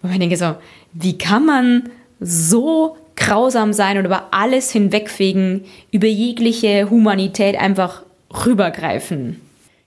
Und 0.00 0.12
ich 0.12 0.18
denke 0.20 0.36
so, 0.36 0.54
wie 0.92 1.18
kann 1.18 1.44
man 1.44 1.88
so 2.20 2.96
grausam 3.16 3.72
sein 3.72 3.98
und 3.98 4.04
über 4.04 4.28
alles 4.30 4.70
hinwegfegen, 4.70 5.64
über 5.90 6.06
jegliche 6.06 6.88
Humanität 6.88 7.58
einfach 7.58 8.04
rübergreifen? 8.30 9.40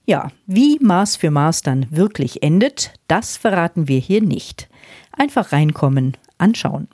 Ja, 0.09 0.31
wie 0.47 0.79
Maß 0.81 1.17
für 1.17 1.29
Maß 1.29 1.61
dann 1.61 1.85
wirklich 1.91 2.41
endet, 2.41 2.93
das 3.07 3.37
verraten 3.37 3.87
wir 3.87 3.99
hier 3.99 4.23
nicht. 4.23 4.67
Einfach 5.11 5.51
reinkommen, 5.51 6.17
anschauen. 6.39 6.87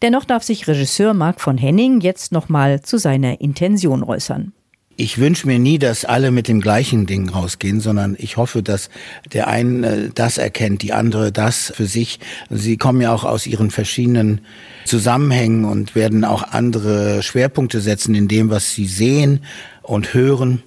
Dennoch 0.00 0.24
darf 0.24 0.42
sich 0.42 0.66
Regisseur 0.66 1.12
Marc 1.12 1.42
von 1.42 1.58
Henning 1.58 2.00
jetzt 2.00 2.32
nochmal 2.32 2.80
zu 2.80 2.96
seiner 2.96 3.42
Intention 3.42 4.02
äußern. 4.02 4.54
Ich 4.96 5.18
wünsche 5.18 5.46
mir 5.46 5.58
nie, 5.58 5.78
dass 5.78 6.06
alle 6.06 6.30
mit 6.30 6.48
dem 6.48 6.62
gleichen 6.62 7.04
Ding 7.04 7.28
rausgehen, 7.28 7.80
sondern 7.80 8.16
ich 8.18 8.38
hoffe, 8.38 8.62
dass 8.62 8.88
der 9.34 9.48
eine 9.48 10.08
das 10.08 10.38
erkennt, 10.38 10.80
die 10.80 10.94
andere 10.94 11.32
das 11.32 11.74
für 11.76 11.86
sich. 11.86 12.20
Sie 12.48 12.78
kommen 12.78 13.02
ja 13.02 13.12
auch 13.12 13.24
aus 13.24 13.46
ihren 13.46 13.70
verschiedenen 13.70 14.40
Zusammenhängen 14.86 15.66
und 15.66 15.94
werden 15.94 16.24
auch 16.24 16.42
andere 16.42 17.22
Schwerpunkte 17.22 17.82
setzen 17.82 18.14
in 18.14 18.28
dem, 18.28 18.48
was 18.48 18.72
sie 18.72 18.86
sehen 18.86 19.40
und 19.82 20.14
hören. 20.14 20.62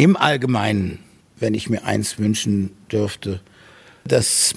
Im 0.00 0.16
Allgemeinen, 0.16 1.00
wenn 1.40 1.52
ich 1.52 1.68
mir 1.68 1.84
eins 1.84 2.18
wünschen 2.18 2.70
dürfte, 2.90 3.42
dass 4.06 4.54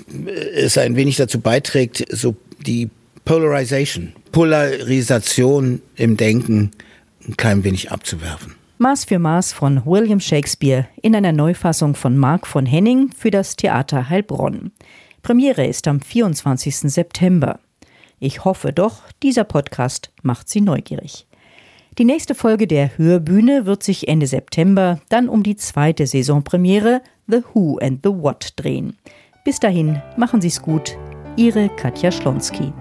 es 0.56 0.78
ein 0.78 0.96
wenig 0.96 1.18
dazu 1.18 1.42
beiträgt, 1.42 2.06
so 2.10 2.38
die 2.66 2.90
Polarization, 3.26 4.14
Polarisation 4.32 5.82
im 5.98 6.16
Denken 6.16 6.72
ein 7.28 7.36
klein 7.36 7.66
wenig 7.66 7.92
abzuwerfen. 7.92 8.56
Maß 8.78 9.04
für 9.04 9.20
Maß 9.20 9.52
von 9.52 9.86
William 9.86 10.22
Shakespeare 10.22 10.88
in 11.02 11.14
einer 11.14 11.34
Neufassung 11.34 11.94
von 11.94 12.16
Mark 12.16 12.48
von 12.48 12.66
Henning 12.66 13.10
für 13.12 13.30
das 13.30 13.58
Theater 13.58 14.08
Heilbronn. 14.08 14.72
Premiere 15.24 15.68
ist 15.68 15.90
am 15.90 16.00
24. 16.00 16.90
September. 16.90 17.60
Ich 18.18 18.46
hoffe 18.46 18.72
doch, 18.72 19.02
dieser 19.22 19.44
Podcast 19.44 20.10
macht 20.22 20.48
Sie 20.48 20.62
neugierig. 20.62 21.28
Die 22.00 22.06
nächste 22.06 22.34
Folge 22.34 22.66
der 22.66 22.98
Hörbühne 22.98 23.68
wird 23.68 23.84
sich 23.84 24.08
Ende 24.08 24.26
September 24.26 25.00
dann 25.10 25.30
um 25.30 25.44
die 25.44 25.56
zweite 25.56 26.08
Saisonpremiere 26.08 27.02
The 27.28 27.44
Who 27.54 27.78
and 27.78 28.00
the 28.04 28.10
What 28.10 28.54
drehen. 28.56 28.98
Bis 29.46 29.60
dahin, 29.60 30.02
machen 30.18 30.42
Sie's 30.42 30.62
gut. 30.62 30.98
Ihre 31.36 31.70
Katja 31.70 32.12
Schlonski. 32.12 32.74